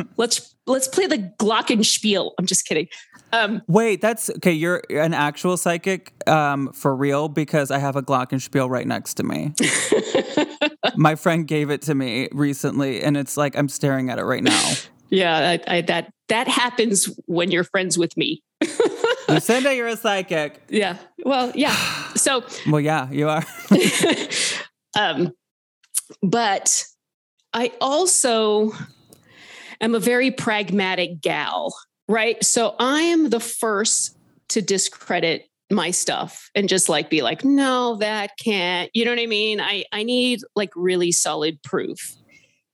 [0.16, 2.32] let's let's play the glockenspiel.
[2.38, 2.88] I'm just kidding.
[3.32, 4.52] Um, Wait, that's okay.
[4.52, 9.24] You're an actual psychic um, for real because I have a glockenspiel right next to
[9.24, 9.52] me.
[10.96, 14.42] My friend gave it to me recently, and it's like I'm staring at it right
[14.42, 14.72] now.
[15.10, 18.42] yeah, I, I, that that happens when you're friends with me.
[19.28, 20.62] Lucinda, you're a psychic.
[20.68, 20.96] Yeah.
[21.24, 21.74] Well, yeah.
[22.14, 23.44] So Well, yeah, you are.
[24.96, 25.32] Um,
[26.22, 26.84] but
[27.52, 28.72] I also
[29.80, 31.74] am a very pragmatic gal,
[32.08, 32.42] right?
[32.44, 34.16] So I am the first
[34.48, 38.90] to discredit my stuff and just like be like, no, that can't.
[38.94, 39.60] You know what I mean?
[39.60, 42.14] I I need like really solid proof.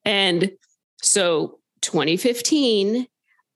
[0.05, 0.53] And
[1.01, 3.07] so 2015,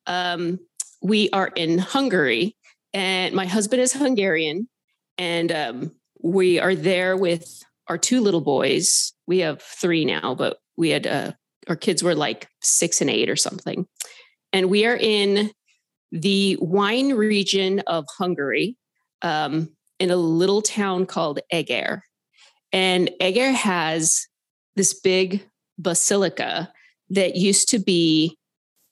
[0.06, 0.58] um,
[1.02, 2.56] we are in Hungary,
[2.94, 4.68] and my husband is Hungarian,
[5.18, 5.92] and um,
[6.22, 9.12] we are there with our two little boys.
[9.26, 11.32] We have three now, but we had uh,
[11.68, 13.86] our kids were like six and eight or something.
[14.52, 15.50] And we are in
[16.12, 18.76] the wine region of Hungary
[19.22, 22.02] um, in a little town called Eger.
[22.72, 24.26] And Eger has
[24.76, 25.46] this big
[25.78, 26.72] basilica
[27.10, 28.36] that used to be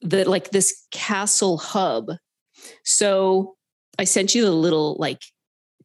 [0.00, 2.10] the like this castle hub.
[2.84, 3.56] So
[3.98, 5.20] I sent you the little like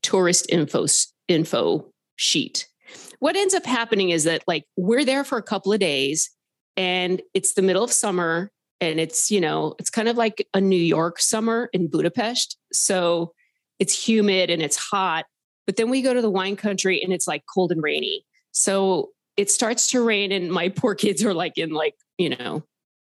[0.01, 0.85] tourist info
[1.27, 2.68] info sheet.
[3.19, 6.29] What ends up happening is that like we're there for a couple of days
[6.77, 8.51] and it's the middle of summer
[8.81, 12.57] and it's you know it's kind of like a New York summer in Budapest.
[12.71, 13.33] So
[13.79, 15.25] it's humid and it's hot,
[15.65, 18.25] but then we go to the wine country and it's like cold and rainy.
[18.51, 22.63] So it starts to rain and my poor kids are like in like, you know,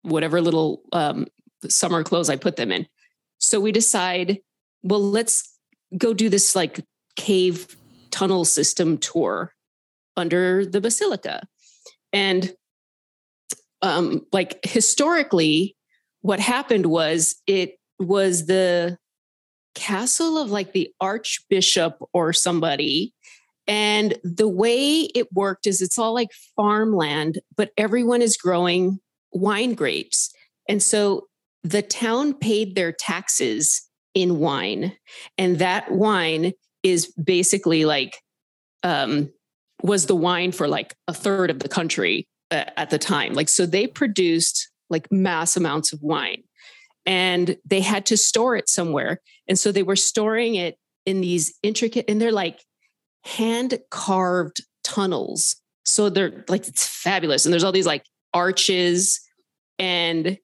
[0.02, 1.26] whatever little um,
[1.68, 2.86] summer clothes I put them in.
[3.38, 4.38] So we decide,
[4.82, 5.52] well, let's
[5.96, 6.84] go do this like
[7.16, 7.76] cave
[8.10, 9.52] tunnel system tour
[10.16, 11.46] under the basilica.
[12.12, 12.54] And
[13.82, 15.76] um, like historically,
[16.22, 18.98] what happened was it was the
[19.74, 23.12] castle of like the archbishop or somebody.
[23.68, 29.00] And the way it worked is it's all like farmland, but everyone is growing
[29.32, 30.32] wine grapes.
[30.68, 31.26] And so
[31.62, 33.82] the town paid their taxes
[34.14, 34.96] in wine.
[35.36, 36.52] And that wine
[36.82, 38.16] is basically like,
[38.82, 39.30] um,
[39.82, 43.34] was the wine for like a third of the country uh, at the time.
[43.34, 46.42] Like, so they produced like mass amounts of wine
[47.04, 49.20] and they had to store it somewhere.
[49.48, 52.60] And so they were storing it in these intricate, and they're like
[53.24, 55.56] hand carved tunnels.
[55.84, 57.44] So they're like, it's fabulous.
[57.44, 58.04] And there's all these like
[58.34, 59.20] arches
[59.78, 60.38] and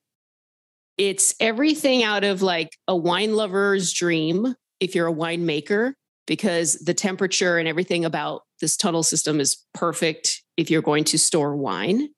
[0.99, 5.95] it's everything out of like a wine lover's dream if you're a winemaker
[6.27, 11.19] because the temperature and everything about this tunnel system is perfect if you're going to
[11.19, 12.09] store wine.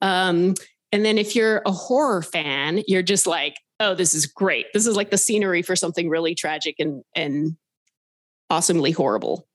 [0.00, 0.54] Um,
[0.92, 4.66] and then if you're a horror fan, you're just like, oh, this is great.
[4.72, 7.56] This is like the scenery for something really tragic and and
[8.50, 9.48] awesomely horrible.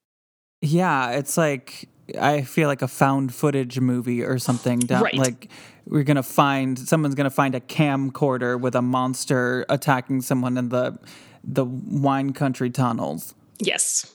[0.61, 1.87] Yeah, it's like
[2.19, 4.79] I feel like a found footage movie or something.
[4.79, 5.15] Down, Right.
[5.15, 5.49] Like
[5.85, 10.97] we're gonna find someone's gonna find a camcorder with a monster attacking someone in the
[11.43, 13.33] the wine country tunnels.
[13.59, 14.09] Yes.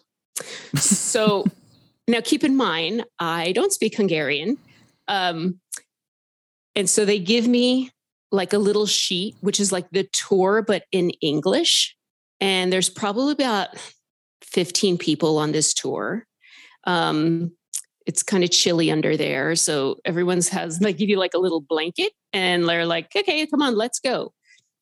[0.76, 1.46] So
[2.08, 4.58] now keep in mind, I don't speak Hungarian.
[5.06, 5.60] Um,
[6.74, 7.90] and so they give me
[8.30, 11.96] like a little sheet, which is like the tour, but in English.
[12.40, 13.68] And there's probably about
[14.42, 16.26] 15 people on this tour.
[16.84, 17.52] Um,
[18.06, 19.54] it's kind of chilly under there.
[19.54, 23.60] So everyone's has, they give you like a little blanket and they're like, okay, come
[23.60, 24.32] on, let's go.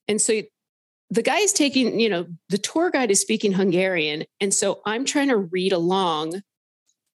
[0.07, 0.43] And so
[1.11, 4.25] the guy is taking, you know, the tour guide is speaking Hungarian.
[4.41, 6.43] And so I'm trying to read along.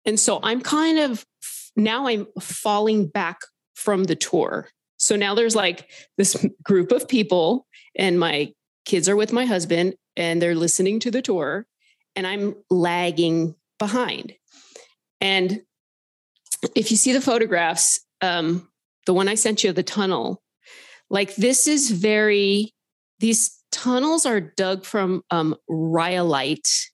[0.09, 1.27] And so I'm kind of
[1.77, 3.41] now I'm falling back
[3.75, 4.71] from the tour.
[4.97, 5.87] So now there's like
[6.17, 8.55] this group of people, and my
[8.87, 11.67] kids are with my husband and they're listening to the tour,
[12.17, 14.33] and I'm lagging behind.
[15.21, 15.61] And
[16.75, 18.67] if you see the photographs, um,
[19.05, 20.43] the one I sent you of the tunnel,
[21.11, 22.73] like this is very,
[23.21, 26.89] these tunnels are dug from um, rhyolite,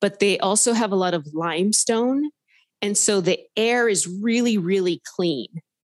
[0.00, 2.30] but they also have a lot of limestone.
[2.82, 5.48] And so the air is really, really clean.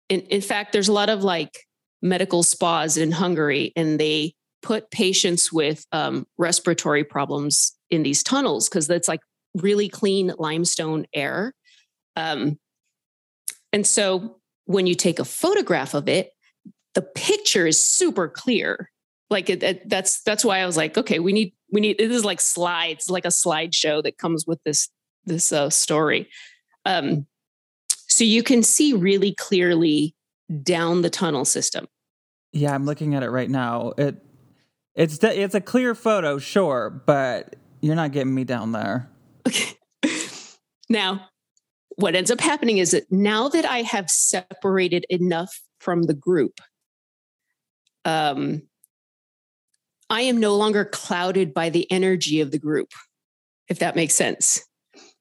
[0.08, 1.58] In, in fact, there's a lot of like
[2.02, 8.68] medical spas in Hungary, and they put patients with um, respiratory problems in these tunnels
[8.68, 9.20] because that's like
[9.54, 11.54] really clean limestone air.
[12.16, 12.58] Um,
[13.72, 16.30] and so when you take a photograph of it,
[16.94, 18.90] the picture is super clear.
[19.30, 22.10] Like it, it- that's that's why I was like, okay, we need we need this
[22.12, 24.88] is like slides, like a slideshow that comes with this
[25.24, 26.28] this uh, story.
[26.84, 27.26] Um,
[28.08, 30.14] so you can see really clearly
[30.62, 31.86] down the tunnel system.
[32.52, 33.92] Yeah, I'm looking at it right now.
[33.96, 34.22] It
[34.94, 39.10] it's de- it's a clear photo, sure, but you're not getting me down there.
[39.46, 39.76] Okay.
[40.90, 41.28] now,
[41.96, 46.60] what ends up happening is that now that I have separated enough from the group,
[48.04, 48.62] um,
[50.10, 52.88] I am no longer clouded by the energy of the group,
[53.68, 54.60] if that makes sense.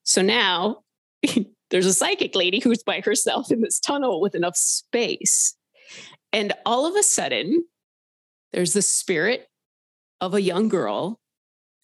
[0.03, 0.83] So now
[1.69, 5.55] there's a psychic lady who's by herself in this tunnel with enough space.
[6.33, 7.65] And all of a sudden,
[8.53, 9.47] there's the spirit
[10.19, 11.19] of a young girl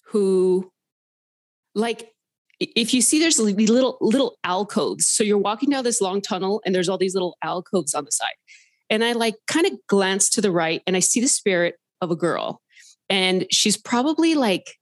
[0.08, 0.72] who,
[1.76, 2.12] like,
[2.60, 5.06] if you see there's little little alcoves.
[5.06, 8.12] So you're walking down this long tunnel and there's all these little alcoves on the
[8.12, 8.36] side.
[8.90, 12.10] And i like kind of glance to the right and i see the spirit of
[12.10, 12.62] a girl.
[13.10, 14.76] And she's probably like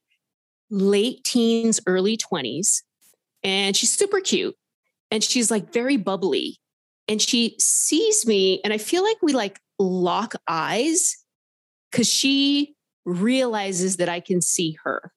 [0.69, 2.81] late teens early 20s
[3.45, 4.55] and she's super cute
[5.11, 6.57] and she's like very bubbly
[7.07, 11.15] and she sees me and i feel like we like lock eyes
[11.91, 12.73] because she
[13.05, 15.13] realizes that i can see her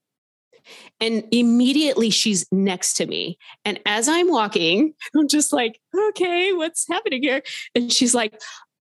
[1.01, 3.39] and immediately she's next to me.
[3.65, 7.43] And as I'm walking, I'm just like, okay, what's happening here?
[7.75, 8.39] And she's like,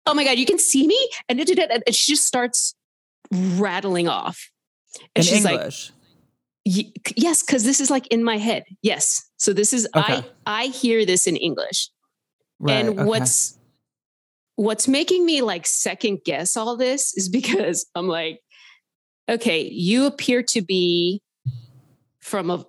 [0.05, 1.09] oh my God, you can see me?
[1.29, 2.75] And, and she just starts
[3.31, 4.49] rattling off.
[5.15, 5.91] And In she's English.
[5.91, 6.00] like, "Y-
[6.63, 8.63] yes, because this is like in my head.
[8.81, 9.29] Yes.
[9.37, 10.23] So this is, Okay.
[10.45, 11.89] I, I hear this in English
[12.61, 13.03] right, and okay.
[13.03, 13.57] what's
[14.55, 18.39] what's making me like second guess all this is because i'm like
[19.29, 21.21] okay you appear to be
[22.19, 22.63] from a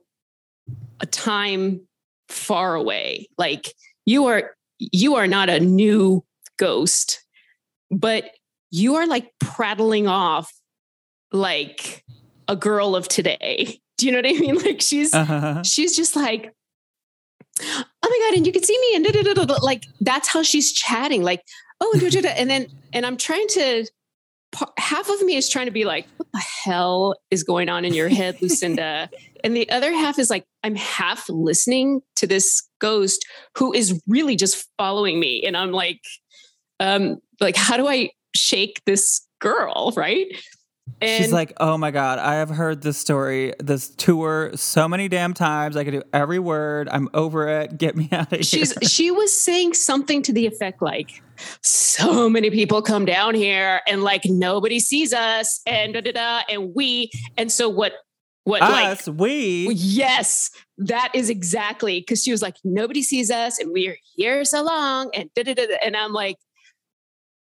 [1.00, 1.80] a time
[2.28, 3.74] far away like
[4.06, 6.24] you are you are not a new
[6.58, 7.22] ghost
[7.90, 8.30] but
[8.70, 10.50] you are like prattling off
[11.32, 12.04] like
[12.48, 15.62] a girl of today do you know what i mean like she's Uh-huh.
[15.62, 16.52] she's just like,
[17.60, 18.96] oh my God, and you can see me.
[18.96, 21.22] And da, da, da, da, da." like, that's how she's chatting.
[21.22, 21.42] Like,
[21.80, 23.86] oh, and then, and I'm trying to,
[24.78, 27.94] half of me is trying to be like, what the hell is going on in
[27.94, 29.08] your head, Lucinda?
[29.44, 33.24] and the other half is like, I'm half listening to this ghost
[33.56, 35.42] who is really just following me.
[35.46, 36.00] And I'm like,
[36.80, 39.92] um, like, how do I shake this girl?
[39.96, 40.26] Right.
[41.00, 45.08] And She's like, oh my God, I have heard this story, this tour so many
[45.08, 45.76] damn times.
[45.76, 46.88] I could do every word.
[46.90, 47.76] I'm over it.
[47.78, 48.42] Get me out of here.
[48.42, 51.22] she's she was saying something to the effect like
[51.62, 56.40] so many people come down here and like nobody sees us and da da da
[56.48, 57.92] and we and so what
[58.44, 59.68] what like Us, we.
[59.72, 64.62] yes that is exactly because she was like nobody sees us and we're here so
[64.62, 66.36] long and da da da," and I'm like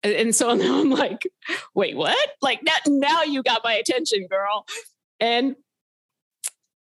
[0.04, 1.28] and- so now I'm like
[1.74, 4.66] wait what like now now you got my attention girl
[5.20, 5.56] and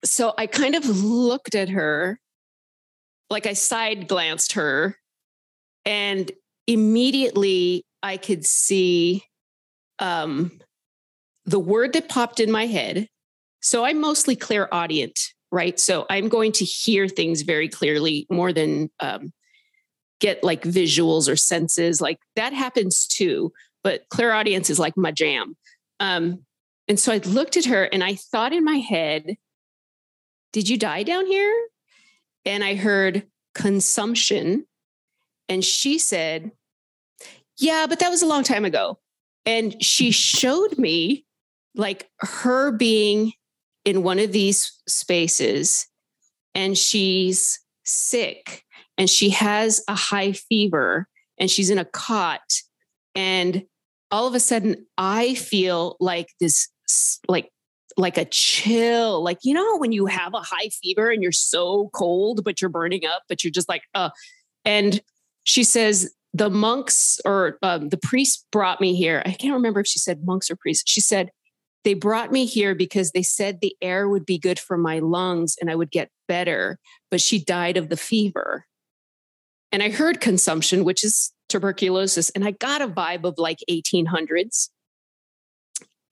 [0.05, 2.21] so I kind of looked at her
[3.31, 4.97] like I side glanced her
[5.85, 6.31] and
[6.67, 9.25] immediately I could see
[9.99, 10.61] um,
[11.45, 13.09] the word that popped in my head.
[13.61, 15.19] So I'm mostly clairaudient,
[15.51, 15.81] right?
[15.81, 19.33] So I'm going to hear things very clearly more than um,
[20.21, 22.01] get like visuals or senses.
[22.01, 23.53] Like that happens too,
[23.83, 25.57] but clairaudience is like my jam.
[26.01, 26.45] Um,
[26.89, 29.37] and so I looked at her and I thought in my head,
[30.53, 31.69] did you die down here?
[32.45, 34.67] And I heard consumption.
[35.49, 36.53] And she said,
[37.59, 38.99] yeah, but that was a long time ago.
[39.45, 41.27] And she showed me
[41.75, 43.33] like her being
[43.85, 45.87] in one of these spaces
[46.55, 48.65] and she's sick
[48.99, 52.43] and she has a high fever and she's in a cot
[53.15, 53.65] and
[54.11, 56.69] all of a sudden i feel like this
[57.29, 57.51] like
[57.97, 61.89] like a chill like you know when you have a high fever and you're so
[61.95, 64.11] cold but you're burning up but you're just like uh
[64.65, 65.01] and
[65.45, 69.23] she says the monks or um, the priest brought me here.
[69.25, 70.91] I can't remember if she said monks or priests.
[70.91, 71.31] She said
[71.85, 75.57] they brought me here because they said the air would be good for my lungs
[75.61, 76.79] and i would get better
[77.11, 78.67] but she died of the fever
[79.73, 84.69] and I heard consumption, which is tuberculosis, and I got a vibe of like 1800s.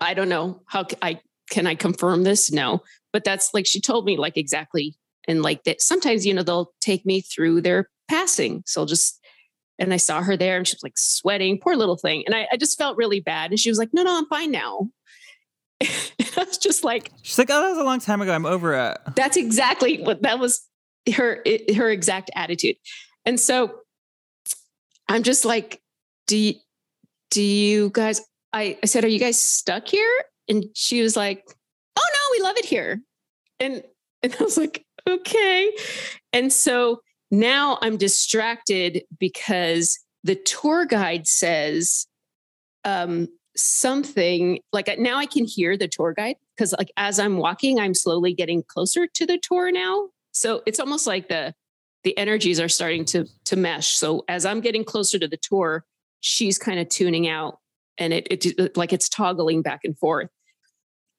[0.01, 2.51] I don't know how I can I confirm this?
[2.51, 2.83] No,
[3.13, 4.95] but that's like she told me like exactly,
[5.27, 5.81] and like that.
[5.81, 9.21] Sometimes you know they'll take me through their passing, so I'll just
[9.79, 12.49] and I saw her there, and she was like sweating, poor little thing, and I,
[12.53, 14.91] I just felt really bad, and she was like, "No, no, I'm fine now."
[15.83, 15.89] I
[16.37, 18.33] was just like, she's like, "Oh, that was a long time ago.
[18.33, 20.67] I'm over it." That's exactly what that was
[21.15, 21.43] her
[21.75, 22.77] her exact attitude.
[23.27, 23.81] And so
[25.09, 25.81] I'm just like,
[26.27, 26.55] do you,
[27.31, 28.23] do you guys,
[28.53, 30.25] I, I said, are you guys stuck here?
[30.49, 31.45] And she was like,
[31.99, 33.03] oh no, we love it here.
[33.61, 33.83] And,
[34.23, 35.71] and I was like, okay.
[36.33, 37.01] And so
[37.31, 42.07] now I'm distracted because the tour guide says
[42.85, 47.81] um, something like now I can hear the tour guide because like as I'm walking,
[47.81, 50.09] I'm slowly getting closer to the tour now.
[50.33, 51.55] So it's almost like the
[52.07, 53.89] the energies are starting to to mesh.
[53.89, 55.85] So as I'm getting closer to the tour,
[56.21, 57.59] she's kind of tuning out
[57.99, 60.29] and it, it like it's toggling back and forth.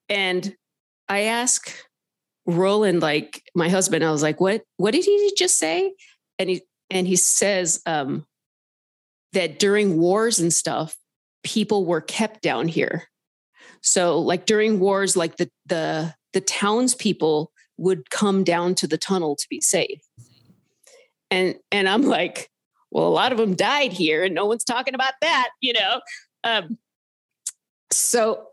[0.07, 0.55] And
[1.09, 1.75] I ask
[2.45, 5.93] Roland, like my husband, I was like, what what did he just say?
[6.39, 8.25] And he and he says um,
[9.33, 10.95] that during wars and stuff,
[11.43, 13.09] people were kept down here.
[13.81, 19.35] So like during wars, like the the the townspeople would come down to the tunnel
[19.35, 19.99] to be safe
[21.32, 22.49] and and i'm like
[22.91, 26.01] well a lot of them died here and no one's talking about that you know?
[26.43, 26.78] Um,
[27.91, 28.47] so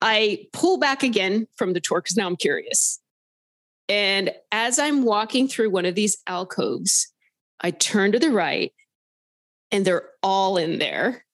[0.00, 3.00] i pull back again from the tour because now i'm curious.
[3.88, 7.12] And as i'm walking through one of these alcoves
[7.60, 8.72] i turn to the right
[9.70, 11.24] and they're all in there.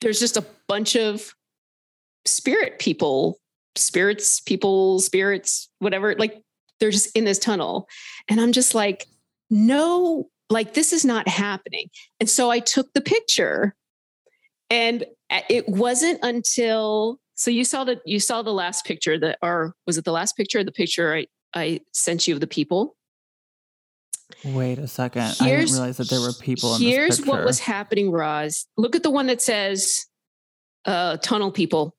[0.00, 1.34] There's just a bunch of
[2.24, 3.38] spirit people
[3.74, 6.40] spirits people spirits whatever like
[6.78, 7.88] they're just in this tunnel.
[8.28, 9.06] And i'm just like
[9.52, 11.90] no, like this is not happening.
[12.18, 13.76] And so I took the picture
[14.70, 15.04] and
[15.50, 19.98] it wasn't until so you saw the you saw the last picture that or was
[19.98, 22.96] it the last picture the picture I, I sent you of the people?
[24.42, 25.22] Wait a second.
[25.22, 28.66] Here's, I didn't realize that there were people Here's what was happening, Roz.
[28.78, 30.06] Look at the one that says
[30.86, 31.94] uh, tunnel people.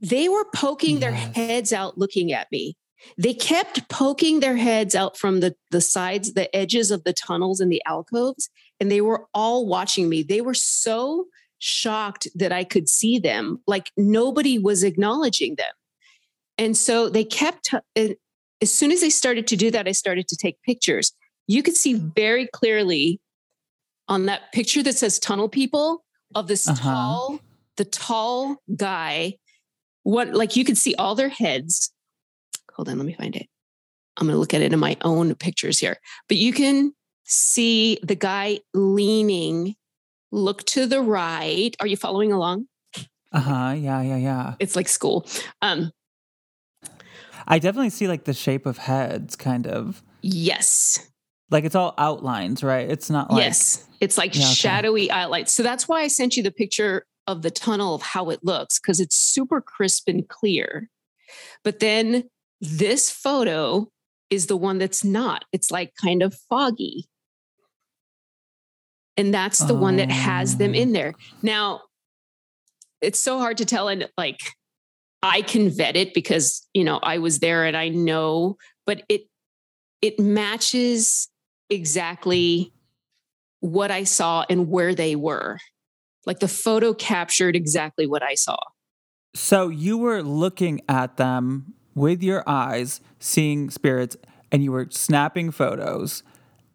[0.00, 1.00] They were poking yes.
[1.00, 2.76] their heads out looking at me.
[3.16, 7.60] They kept poking their heads out from the, the sides, the edges of the tunnels
[7.60, 10.22] and the alcoves, and they were all watching me.
[10.22, 11.26] They were so
[11.58, 15.72] shocked that I could see them, like nobody was acknowledging them.
[16.56, 18.16] And so they kept, as
[18.64, 21.12] soon as they started to do that, I started to take pictures.
[21.46, 23.20] You could see very clearly
[24.08, 26.82] on that picture that says tunnel people of this uh-huh.
[26.82, 27.40] tall,
[27.76, 29.34] the tall guy.
[30.02, 31.92] What, like you could see all their heads
[32.78, 33.46] hold on, let me find it.
[34.16, 35.96] I'm going to look at it in my own pictures here.
[36.28, 36.92] But you can
[37.24, 39.74] see the guy leaning,
[40.30, 41.74] look to the right.
[41.80, 42.66] Are you following along?
[43.32, 43.74] Uh huh.
[43.76, 44.54] Yeah, yeah, yeah.
[44.60, 45.26] It's like school.
[45.60, 45.90] Um,
[47.46, 50.02] I definitely see like the shape of heads, kind of.
[50.22, 51.10] Yes.
[51.50, 52.88] Like it's all outlines, right?
[52.88, 53.42] It's not like.
[53.42, 53.84] Yes.
[54.00, 55.20] It's like yeah, shadowy okay.
[55.20, 55.52] outlines.
[55.52, 58.78] So that's why I sent you the picture of the tunnel of how it looks,
[58.78, 60.88] because it's super crisp and clear.
[61.64, 62.24] But then
[62.60, 63.88] this photo
[64.30, 65.44] is the one that's not.
[65.52, 67.06] It's like kind of foggy.
[69.16, 71.14] And that's the one that has them in there.
[71.16, 71.22] Oh.
[71.42, 71.80] Now,
[73.00, 73.88] it's so hard to tell.
[73.88, 74.40] And like,
[75.22, 78.56] I can vet it because, you know, I was there and I know,
[78.86, 79.22] but it,
[80.00, 81.28] it matches
[81.68, 82.72] exactly
[83.60, 85.58] what I saw and where they were.
[86.24, 88.58] Like the photo captured exactly what I saw.
[89.34, 94.16] So you were looking at them with your eyes, seeing spirits,
[94.50, 96.22] and you were snapping photos.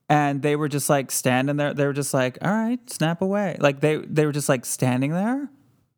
[0.09, 1.73] And they were just like standing there.
[1.73, 3.57] They were just like, all right, snap away.
[3.59, 5.49] Like they they were just like standing there.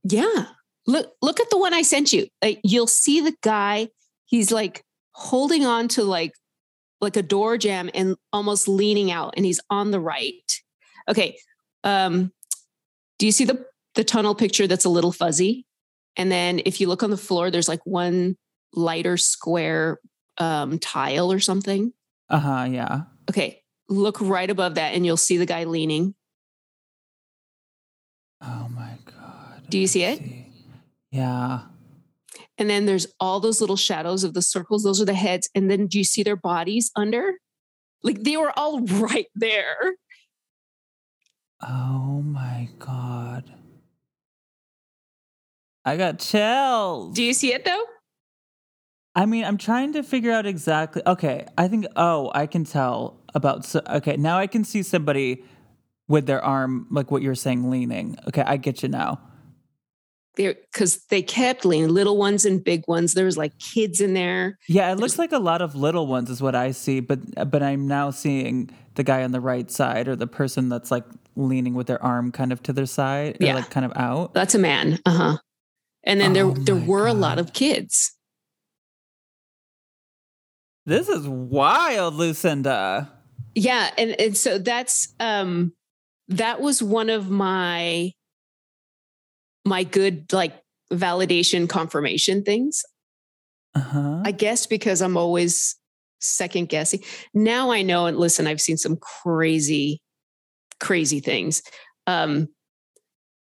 [0.04, 0.46] Yeah.
[0.88, 2.28] Look look at the one I sent you.
[2.42, 3.90] Like, you'll see the guy,
[4.26, 6.34] he's like holding on to like
[7.02, 10.62] like a door jamb and almost leaning out and he's on the right.
[11.10, 11.38] Okay.
[11.84, 12.32] Um
[13.18, 13.66] do you see the
[13.96, 15.66] the tunnel picture that's a little fuzzy?
[16.16, 18.38] And then if you look on the floor there's like one
[18.76, 20.00] lighter square
[20.38, 21.94] um tile or something.
[22.30, 23.04] Uh-huh, yeah.
[23.30, 23.62] Okay.
[23.88, 26.16] Look right above that and you'll see the guy leaning.
[28.42, 29.70] Oh my god.
[29.70, 30.22] Do you see I it?
[31.12, 31.62] Yeah.
[32.58, 34.84] And then there's all those little shadows of the circles.
[34.84, 35.50] Those are the heads.
[35.56, 37.34] And then do you see their bodies under?
[38.04, 39.96] Like they were all right there.
[41.62, 43.52] Oh my god.
[45.84, 47.16] I got chills.
[47.16, 47.86] Do you see it though?
[49.16, 51.02] I mean, I'm trying to figure out exactly.
[51.08, 51.86] Okay, I think.
[51.96, 53.66] Oh, I can tell about.
[53.66, 55.44] So, okay, now I can see somebody
[56.08, 58.18] with their arm, like what you're saying, leaning.
[58.28, 59.20] Okay, I get you now.
[60.36, 63.14] There, Because they kept leaning, little ones and big ones.
[63.14, 64.58] There was like kids in there.
[64.68, 67.64] Yeah, it looks like a lot of little ones is what I see, but but
[67.64, 71.06] I'm now seeing the guy on the right side or the person that's like
[71.38, 73.56] leaning with their arm kind of to their side, Yeah.
[73.56, 74.34] like kind of out.
[74.34, 75.00] That's a man.
[75.06, 75.38] Uh huh.
[76.04, 78.12] And then there Oh there my were a lot of kids.
[80.86, 83.12] This is wild, Lucinda.
[83.56, 85.74] Yeah, and and so that's um
[86.28, 88.12] that was one of my
[89.66, 90.54] my good like
[90.92, 92.84] validation confirmation things.
[93.74, 94.22] Uh huh.
[94.24, 95.76] I guess because I'm always
[96.22, 97.02] second guessing.
[97.34, 100.02] Now I know and listen, I've seen some crazy,
[100.80, 101.62] crazy things.
[102.08, 102.50] Um,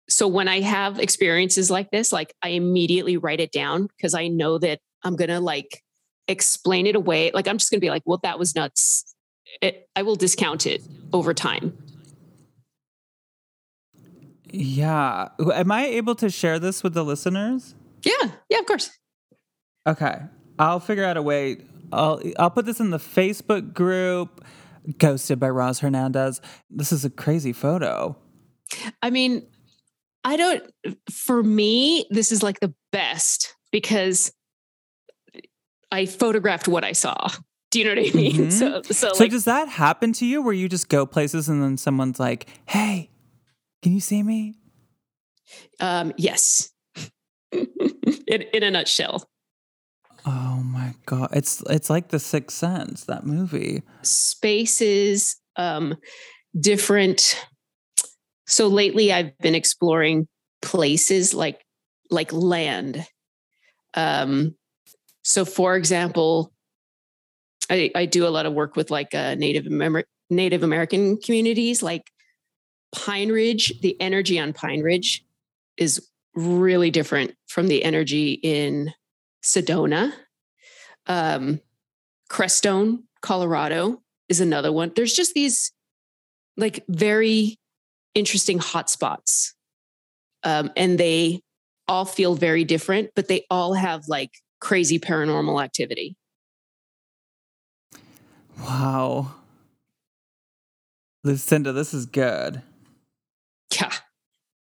[0.09, 4.29] so when I have experiences like this, like I immediately write it down because I
[4.29, 5.83] know that I'm gonna like
[6.29, 7.31] explain it away.
[7.33, 9.14] Like I'm just gonna be like, well, that was nuts.
[9.62, 11.76] It, I will discount it over time.
[14.51, 15.29] Yeah.
[15.55, 17.74] Am I able to share this with the listeners?
[18.03, 18.91] Yeah, yeah, of course.
[19.87, 20.20] Okay.
[20.59, 21.59] I'll figure out a way.
[21.93, 24.45] I'll I'll put this in the Facebook group.
[24.99, 26.41] Ghosted by Roz Hernandez.
[26.70, 28.16] This is a crazy photo.
[29.03, 29.47] I mean,
[30.24, 30.62] I don't,
[31.11, 34.33] for me, this is like the best because
[35.91, 37.28] I photographed what I saw.
[37.70, 38.36] Do you know what I mean?
[38.49, 38.53] Mhm.
[38.53, 41.62] So, so, So like, does that happen to you where you just go places and
[41.62, 43.11] then someone's like, "Hey,
[43.82, 44.55] can you see me?"
[45.80, 46.70] um, yes.
[47.53, 49.28] in, in a nutshell,
[50.26, 51.30] Oh my god.
[51.32, 53.82] It's it's like The Sixth Sense, that movie.
[54.03, 55.97] spaces, um,
[56.59, 57.43] different.
[58.47, 60.26] So lately I've been exploring
[60.62, 61.62] places like,
[62.11, 63.07] like land.
[63.95, 64.55] Um,
[65.29, 66.55] so for example,
[67.68, 71.83] I, I do a lot of work with like uh, Native Amer- Native American communities,
[71.83, 72.11] like
[72.95, 73.79] Pine Ridge.
[73.83, 75.22] The energy on Pine Ridge
[75.76, 78.95] is really different from the energy in
[79.45, 80.14] Sedona.
[81.07, 81.61] Um,
[82.31, 84.01] Crestone, Colorado
[84.31, 84.93] is another one.
[84.97, 85.72] There's just these
[86.57, 87.59] like very
[88.14, 89.53] interesting hotspots,
[90.43, 91.43] um, and they
[91.87, 96.16] all feel very different, but they all have like crazy paranormal activity.
[98.61, 99.34] Wow.
[101.24, 102.62] Lucinda, this is good.
[103.74, 103.92] Yeah.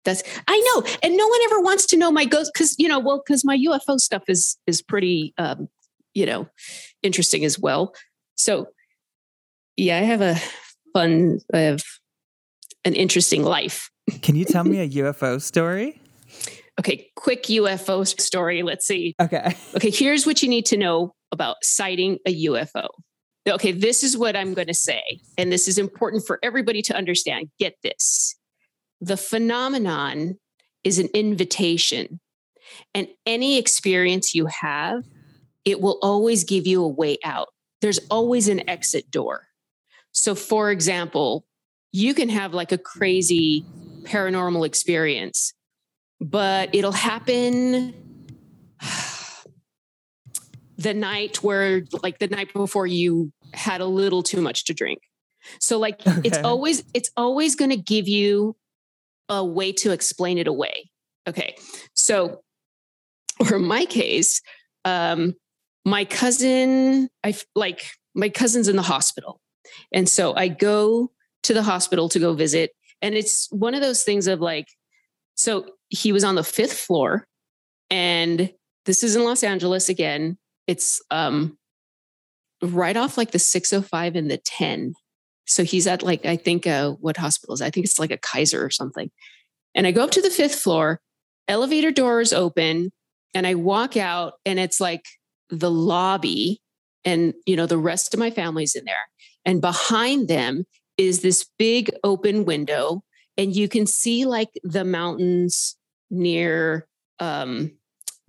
[0.03, 0.98] That's I know.
[1.02, 3.57] And no one ever wants to know my ghost because you know, well, because my
[3.57, 5.68] UFO stuff is is pretty um,
[6.14, 6.48] you know,
[7.03, 7.94] interesting as well.
[8.36, 8.68] So
[9.76, 10.38] yeah, I have a
[10.94, 11.84] fun I have
[12.86, 13.90] an interesting life.
[14.22, 16.02] Can you tell me a UFO story?
[16.80, 18.64] Okay, quick UFO story.
[18.64, 19.15] Let's see.
[19.22, 19.56] Okay.
[19.76, 22.88] Okay, here's what you need to know about sighting a UFO.
[23.47, 25.03] Okay, this is what I'm going to say,
[25.38, 27.49] and this is important for everybody to understand.
[27.60, 28.35] Get this
[29.02, 30.39] the phenomenon
[30.84, 32.19] is an invitation,
[32.93, 35.03] and any experience you have,
[35.64, 37.49] it will always give you a way out.
[37.81, 39.47] There's always an exit door.
[40.11, 41.45] So, for example,
[41.91, 43.65] you can have like a crazy
[44.03, 45.53] paranormal experience,
[46.20, 47.94] but it'll happen
[50.78, 55.00] the night where like the night before you had a little too much to drink.
[55.60, 58.56] So like it's always it's always going to give you
[59.30, 60.90] a way to explain it away.
[61.28, 61.56] Okay
[61.94, 62.42] so
[63.40, 64.42] or in my case
[64.86, 65.34] um
[65.84, 69.42] my cousin i like my cousin's in the hospital.
[69.92, 71.12] And so i go
[71.46, 72.72] to the hospital to go visit.
[73.02, 74.68] And it's one of those things of like,
[75.36, 77.28] so he was on the fifth floor,
[77.90, 78.52] and
[78.86, 80.38] this is in Los Angeles again.
[80.68, 81.57] It's um
[82.62, 84.94] right off like the 605 and the 10.
[85.45, 87.62] So he's at like, I think uh what hospital is?
[87.62, 89.12] I think it's like a Kaiser or something.
[89.76, 91.02] And I go up to the fifth floor,
[91.48, 92.91] elevator doors open,
[93.34, 95.03] and I walk out, and it's like
[95.49, 96.62] the lobby,
[97.03, 98.95] and you know, the rest of my family's in there.
[99.44, 100.66] And behind them
[100.98, 103.03] is this big open window,
[103.38, 105.76] and you can see like the mountains
[106.10, 106.88] near
[107.20, 107.72] um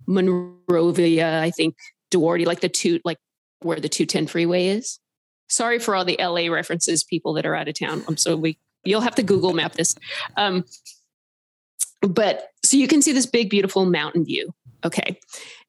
[0.07, 1.75] Monrovia, I think
[2.09, 3.17] Duarte, like the two, like
[3.59, 4.99] where the 210 freeway is.
[5.49, 8.03] Sorry for all the LA references, people that are out of town.
[8.07, 9.95] I'm so we you'll have to Google map this.
[10.37, 10.63] Um,
[12.01, 14.53] but so you can see this big, beautiful mountain view.
[14.85, 15.19] Okay.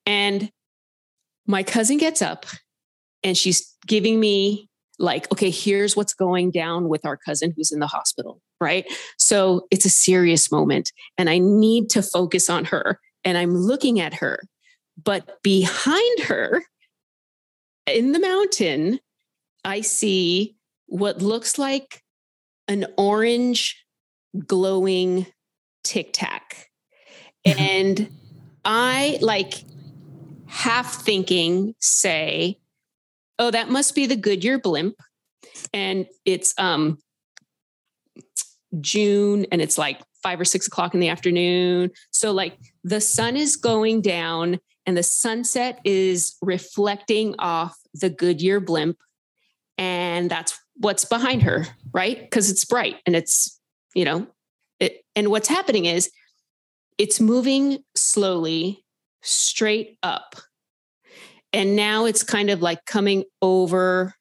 [0.06, 0.51] And
[1.47, 2.47] my cousin gets up
[3.24, 7.78] and she's giving me like, okay, here's what's going down with our cousin who's in
[7.81, 8.40] the hospital.
[8.60, 8.86] Right.
[9.18, 12.98] So it's a serious moment and I need to focus on her.
[13.24, 14.40] And I'm looking at her,
[15.02, 16.64] but behind her
[17.86, 19.01] in the mountain,
[19.64, 20.56] I see
[20.86, 22.02] what looks like
[22.66, 23.85] an orange
[24.47, 25.26] glowing
[25.85, 26.70] tic tac.
[27.44, 28.10] and
[28.64, 29.55] I like
[30.47, 32.59] half thinking, say,
[33.39, 34.97] oh, that must be the Goodyear blimp.
[35.72, 36.98] And it's um
[38.81, 41.90] June and it's like five or six o'clock in the afternoon.
[42.11, 48.61] So like the sun is going down and the sunset is reflecting off the Goodyear
[48.61, 48.99] blimp.
[49.77, 52.20] And that's what's behind her, right?
[52.20, 53.61] Because it's bright and it's,
[53.95, 54.27] you know,
[54.81, 56.11] it, and what's happening is
[56.99, 58.85] it's moving slowly
[59.23, 60.35] straight up.
[61.53, 64.15] And now it's kind of like coming over,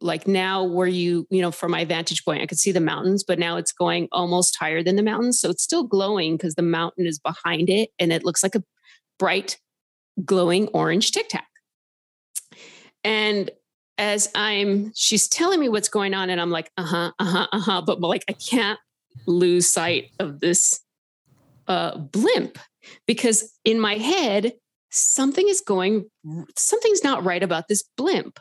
[0.00, 3.24] like now where you, you know, from my vantage point, I could see the mountains,
[3.24, 5.40] but now it's going almost higher than the mountains.
[5.40, 8.62] So it's still glowing because the mountain is behind it and it looks like a
[9.18, 9.58] bright,
[10.24, 11.48] glowing orange tic tac.
[13.02, 13.50] And
[13.96, 17.46] as I'm, she's telling me what's going on, and I'm like, uh huh, uh huh,
[17.52, 17.82] uh huh.
[17.82, 18.78] But like, I can't
[19.26, 20.80] lose sight of this
[21.66, 22.58] uh, blimp
[23.06, 24.52] because in my head,
[24.90, 26.08] something is going,
[26.56, 28.38] something's not right about this blimp.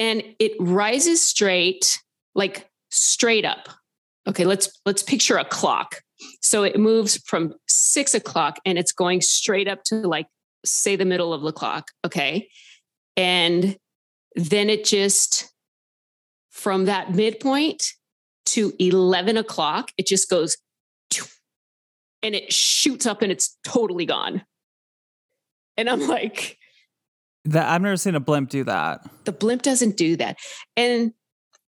[0.00, 2.00] And it rises straight,
[2.34, 3.68] like straight up.
[4.26, 6.00] Okay, let's let's picture a clock.
[6.40, 10.26] So it moves from six o'clock and it's going straight up to like
[10.64, 11.90] say the middle of the clock.
[12.04, 12.48] Okay.
[13.16, 13.76] And
[14.34, 15.52] then it just
[16.50, 17.92] from that midpoint
[18.46, 20.56] to 11 o'clock, it just goes
[22.22, 24.42] and it shoots up and it's totally gone.
[25.76, 26.58] And I'm like,
[27.44, 29.08] that I've never seen a blimp do that.
[29.24, 30.38] The blimp doesn't do that.
[30.76, 31.12] And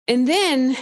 [0.07, 0.77] and then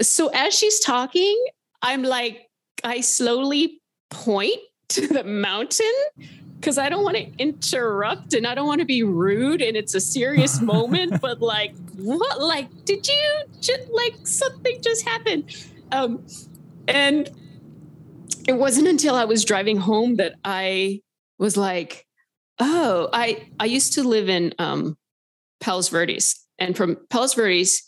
[0.00, 1.42] so as she's talking,
[1.82, 2.48] I'm like,
[2.82, 3.80] I slowly
[4.10, 4.58] point
[4.90, 5.92] to the mountain
[6.58, 9.94] because I don't want to interrupt and I don't want to be rude and it's
[9.94, 12.40] a serious moment, but like, what?
[12.40, 15.54] Like, did you just like something just happened?
[15.92, 16.24] Um,
[16.88, 17.30] and
[18.48, 21.00] it wasn't until I was driving home that I
[21.38, 22.03] was like,
[22.58, 24.96] oh, I I used to live in um,
[25.60, 27.82] Palos Verdes, and from Palos Verdes,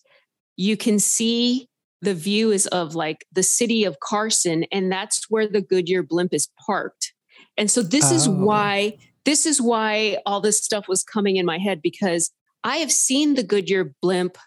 [0.56, 1.68] you can see
[2.02, 6.32] the view is of like the city of Carson, and that's where the Goodyear blimp
[6.34, 7.12] is parked.
[7.56, 8.14] And so this oh.
[8.14, 12.30] is why this is why all this stuff was coming in my head because
[12.62, 14.38] I have seen the Goodyear blimp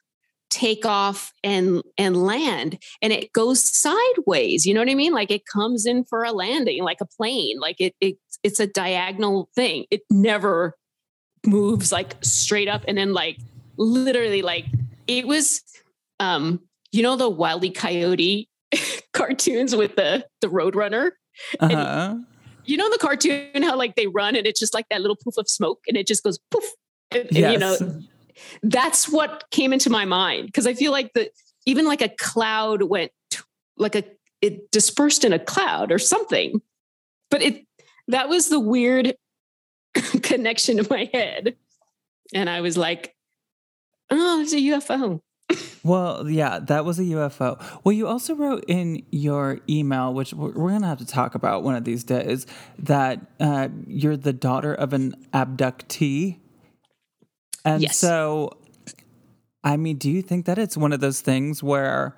[0.49, 5.29] take off and and land and it goes sideways you know what i mean like
[5.29, 9.49] it comes in for a landing like a plane like it, it it's a diagonal
[9.55, 10.75] thing it never
[11.45, 13.37] moves like straight up and then like
[13.77, 14.65] literally like
[15.07, 15.61] it was
[16.19, 16.59] um
[16.91, 18.49] you know the wildly coyote
[19.13, 21.11] cartoons with the the roadrunner
[21.59, 22.15] uh-huh.
[22.65, 25.37] you know the cartoon how like they run and it's just like that little poof
[25.37, 26.63] of smoke and it just goes poof
[27.11, 27.43] and, yes.
[27.43, 28.03] and you know
[28.63, 31.29] that's what came into my mind because I feel like the
[31.65, 33.11] even like a cloud went
[33.77, 34.03] like a
[34.41, 36.61] it dispersed in a cloud or something.
[37.29, 37.65] But it
[38.07, 39.15] that was the weird
[40.23, 41.55] connection in my head.
[42.33, 43.15] And I was like,
[44.09, 45.21] oh, it's a UFO.
[45.83, 47.61] well, yeah, that was a UFO.
[47.83, 51.63] Well, you also wrote in your email, which we're, going to have to talk about
[51.63, 52.45] one of these days,
[52.77, 56.38] that uh, you're the daughter of an abductee.
[57.65, 57.97] And yes.
[57.97, 58.57] so,
[59.63, 62.15] I mean, do you think that it's one of those things where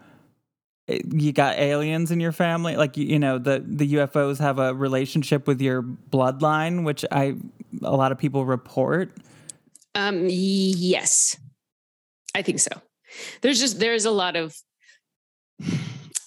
[0.88, 2.76] you got aliens in your family?
[2.76, 7.36] Like, you know, the, the UFOs have a relationship with your bloodline, which I,
[7.82, 9.18] a lot of people report.
[9.96, 11.38] Um, yes,
[12.36, 12.72] I think so.
[13.42, 14.56] There's just, there's a lot of,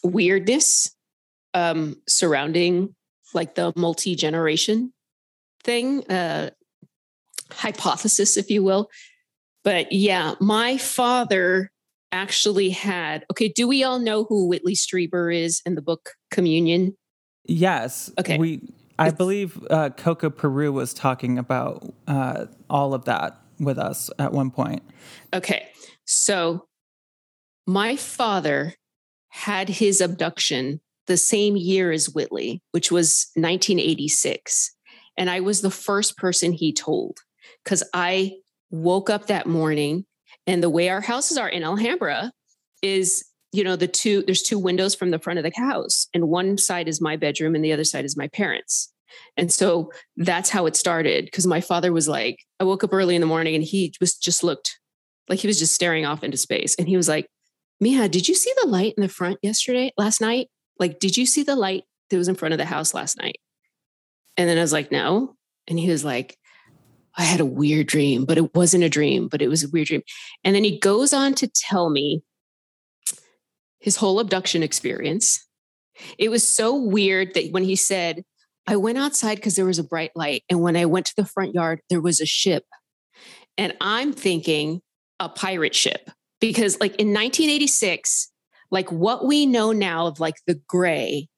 [0.05, 0.95] weirdness
[1.55, 2.95] um, surrounding
[3.33, 4.93] like the multi generation
[5.65, 6.51] thing, uh,
[7.57, 8.91] hypothesis, if you will.
[9.63, 11.71] But yeah, my father
[12.13, 13.25] actually had.
[13.31, 16.97] Okay, do we all know who Whitley Strieber is in the book Communion?
[17.45, 18.11] Yes.
[18.19, 18.39] Okay.
[18.39, 18.61] We,
[18.99, 24.33] I believe uh, Coco Peru was talking about uh, all of that with us at
[24.33, 24.83] one point.
[25.33, 25.69] Okay,
[26.05, 26.67] so
[27.67, 28.75] my father
[29.29, 34.75] had his abduction the same year as Whitley, which was 1986.
[35.17, 37.19] And I was the first person he told
[37.65, 38.33] because I
[38.71, 40.05] woke up that morning
[40.47, 42.33] and the way our houses are in Alhambra
[42.83, 46.29] is, you know, the two, there's two windows from the front of the house, and
[46.29, 48.93] one side is my bedroom and the other side is my parents.
[49.37, 51.31] And so that's how it started.
[51.33, 54.15] Cause my father was like, I woke up early in the morning and he was
[54.17, 54.79] just looked
[55.29, 56.75] like he was just staring off into space.
[56.77, 57.27] And he was like,
[57.81, 60.49] Mia, did you see the light in the front yesterday, last night?
[60.79, 63.37] Like, did you see the light that was in front of the house last night?
[64.37, 65.37] And then I was like, no.
[65.69, 66.37] And he was like,
[67.17, 69.89] I had a weird dream, but it wasn't a dream, but it was a weird
[69.89, 70.03] dream.
[70.43, 72.23] And then he goes on to tell me
[73.79, 75.47] his whole abduction experience.
[76.19, 78.25] It was so weird that when he said,
[78.67, 80.43] I went outside because there was a bright light.
[80.49, 82.65] And when I went to the front yard, there was a ship.
[83.57, 84.81] And I'm thinking
[85.21, 86.11] a pirate ship
[86.41, 88.33] because, like, in 1986,
[88.71, 91.29] like what we know now of like the gray,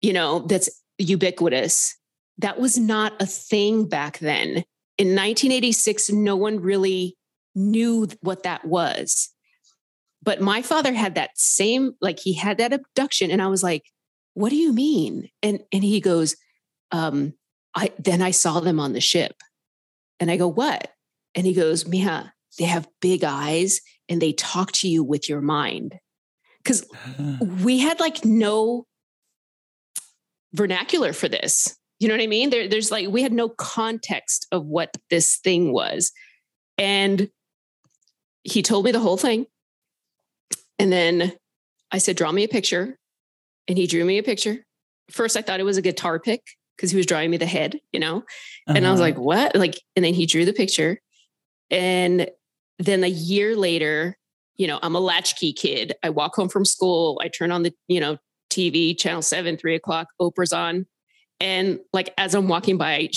[0.00, 1.96] you know, that's ubiquitous,
[2.38, 4.64] that was not a thing back then.
[4.96, 7.16] In 1986, no one really
[7.54, 9.30] knew what that was.
[10.22, 13.30] But my father had that same, like he had that abduction.
[13.30, 13.84] And I was like,
[14.34, 15.28] what do you mean?
[15.42, 16.36] And and he goes,
[16.90, 17.34] um,
[17.74, 19.34] I then I saw them on the ship.
[20.20, 20.90] And I go, what?
[21.34, 25.40] And he goes, Mia, they have big eyes and they talk to you with your
[25.40, 25.98] mind
[26.58, 26.86] because
[27.62, 28.86] we had like no
[30.52, 31.76] vernacular for this.
[32.00, 32.50] You know what I mean?
[32.50, 36.12] There, there's like we had no context of what this thing was,
[36.76, 37.30] and
[38.42, 39.46] he told me the whole thing.
[40.78, 41.32] And then
[41.92, 42.98] I said, "Draw me a picture,"
[43.68, 44.64] and he drew me a picture.
[45.10, 46.42] First, I thought it was a guitar pick
[46.76, 48.74] because he was drawing me the head, you know, uh-huh.
[48.76, 49.10] and I was Uh-huh.
[49.10, 51.00] like, "What?" Like, and then he drew the picture,
[51.70, 52.28] and
[52.80, 54.18] then a year later,
[54.56, 55.94] you know, I'm a latchkey kid.
[56.02, 57.20] I walk home from school.
[57.22, 58.18] I turn on the, you know,
[58.50, 60.86] TV, channel seven, three o'clock, Oprah's on.
[61.44, 63.10] And like, as I'm walking by,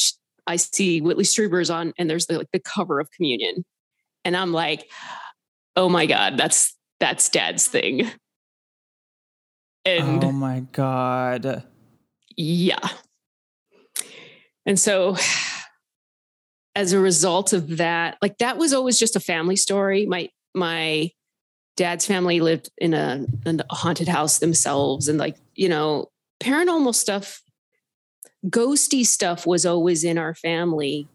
[0.45, 3.63] I see Whitley Strieber's on and there's the, like the cover of communion.
[4.25, 4.91] And I'm like,
[5.77, 8.11] oh my God, that's, that's dad's thing.
[9.85, 11.63] And oh my God.
[12.35, 12.85] yeah.
[14.65, 15.15] And so
[16.75, 20.05] as a result of that, like that was always just a family story.
[20.05, 21.11] My, my
[21.77, 26.09] dad's family lived in a, in a haunted house themselves and like you know
[26.41, 27.41] paranormal stuff
[28.49, 31.07] ghosty stuff was always in our family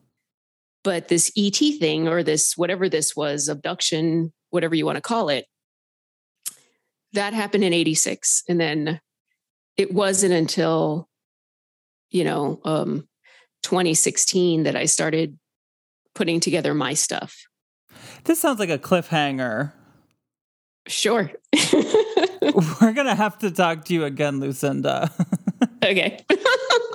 [0.85, 5.29] but this et thing or this whatever this was abduction whatever you want to call
[5.29, 5.47] it
[7.13, 9.01] that happened in 86 and then
[9.77, 11.09] it wasn't until
[12.11, 13.09] you know um
[13.63, 15.39] 2016 that i started
[16.15, 17.47] putting together my stuff
[18.25, 19.73] This sounds like a cliffhanger.
[20.87, 21.31] Sure.
[22.43, 25.11] We're going to have to talk to you again, Lucinda.
[25.85, 26.25] okay.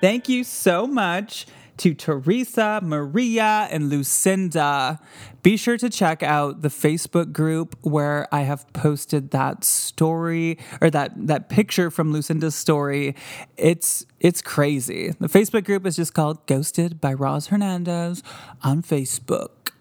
[0.00, 1.46] Thank you so much
[1.76, 4.98] to Teresa, Maria, and Lucinda.
[5.42, 10.88] Be sure to check out the Facebook group where I have posted that story or
[10.90, 13.14] that that picture from Lucinda's story.
[13.58, 15.14] It's it's crazy.
[15.20, 18.22] The Facebook group is just called Ghosted by Roz Hernandez
[18.62, 19.72] on Facebook.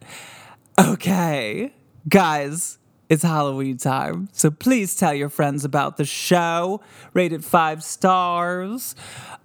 [0.77, 1.73] Okay,
[2.07, 2.78] guys,
[3.09, 6.79] it's Halloween time, so please tell your friends about the show.
[7.13, 8.95] Rated five stars.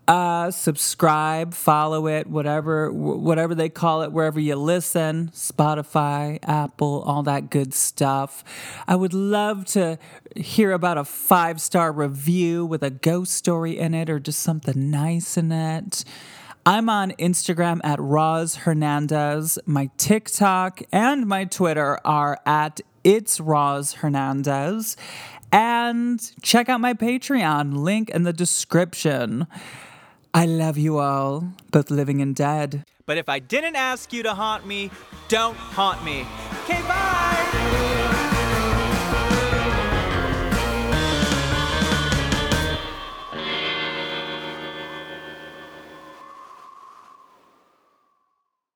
[0.07, 5.31] Uh, subscribe, follow it, whatever whatever they call it, wherever you listen.
[5.33, 8.45] Spotify, Apple, all that good stuff.
[8.87, 9.99] I would love to
[10.37, 14.91] hear about a five star review with a ghost story in it, or just something
[14.91, 16.05] nice in it.
[16.67, 19.59] I'm on Instagram at Roz Hernandez.
[19.65, 24.97] My TikTok and my Twitter are at It's Roz Hernandez.
[25.53, 29.47] And check out my Patreon, link in the description.
[30.33, 32.83] I love you all, both living and dead.
[33.07, 34.91] But if I didn't ask you to haunt me,
[35.29, 36.27] don't haunt me.
[36.65, 37.85] Okay, bye!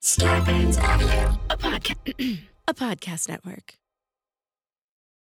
[0.01, 1.39] Starburns Audio.
[1.51, 2.39] a, podca-
[2.69, 3.75] a podcast network.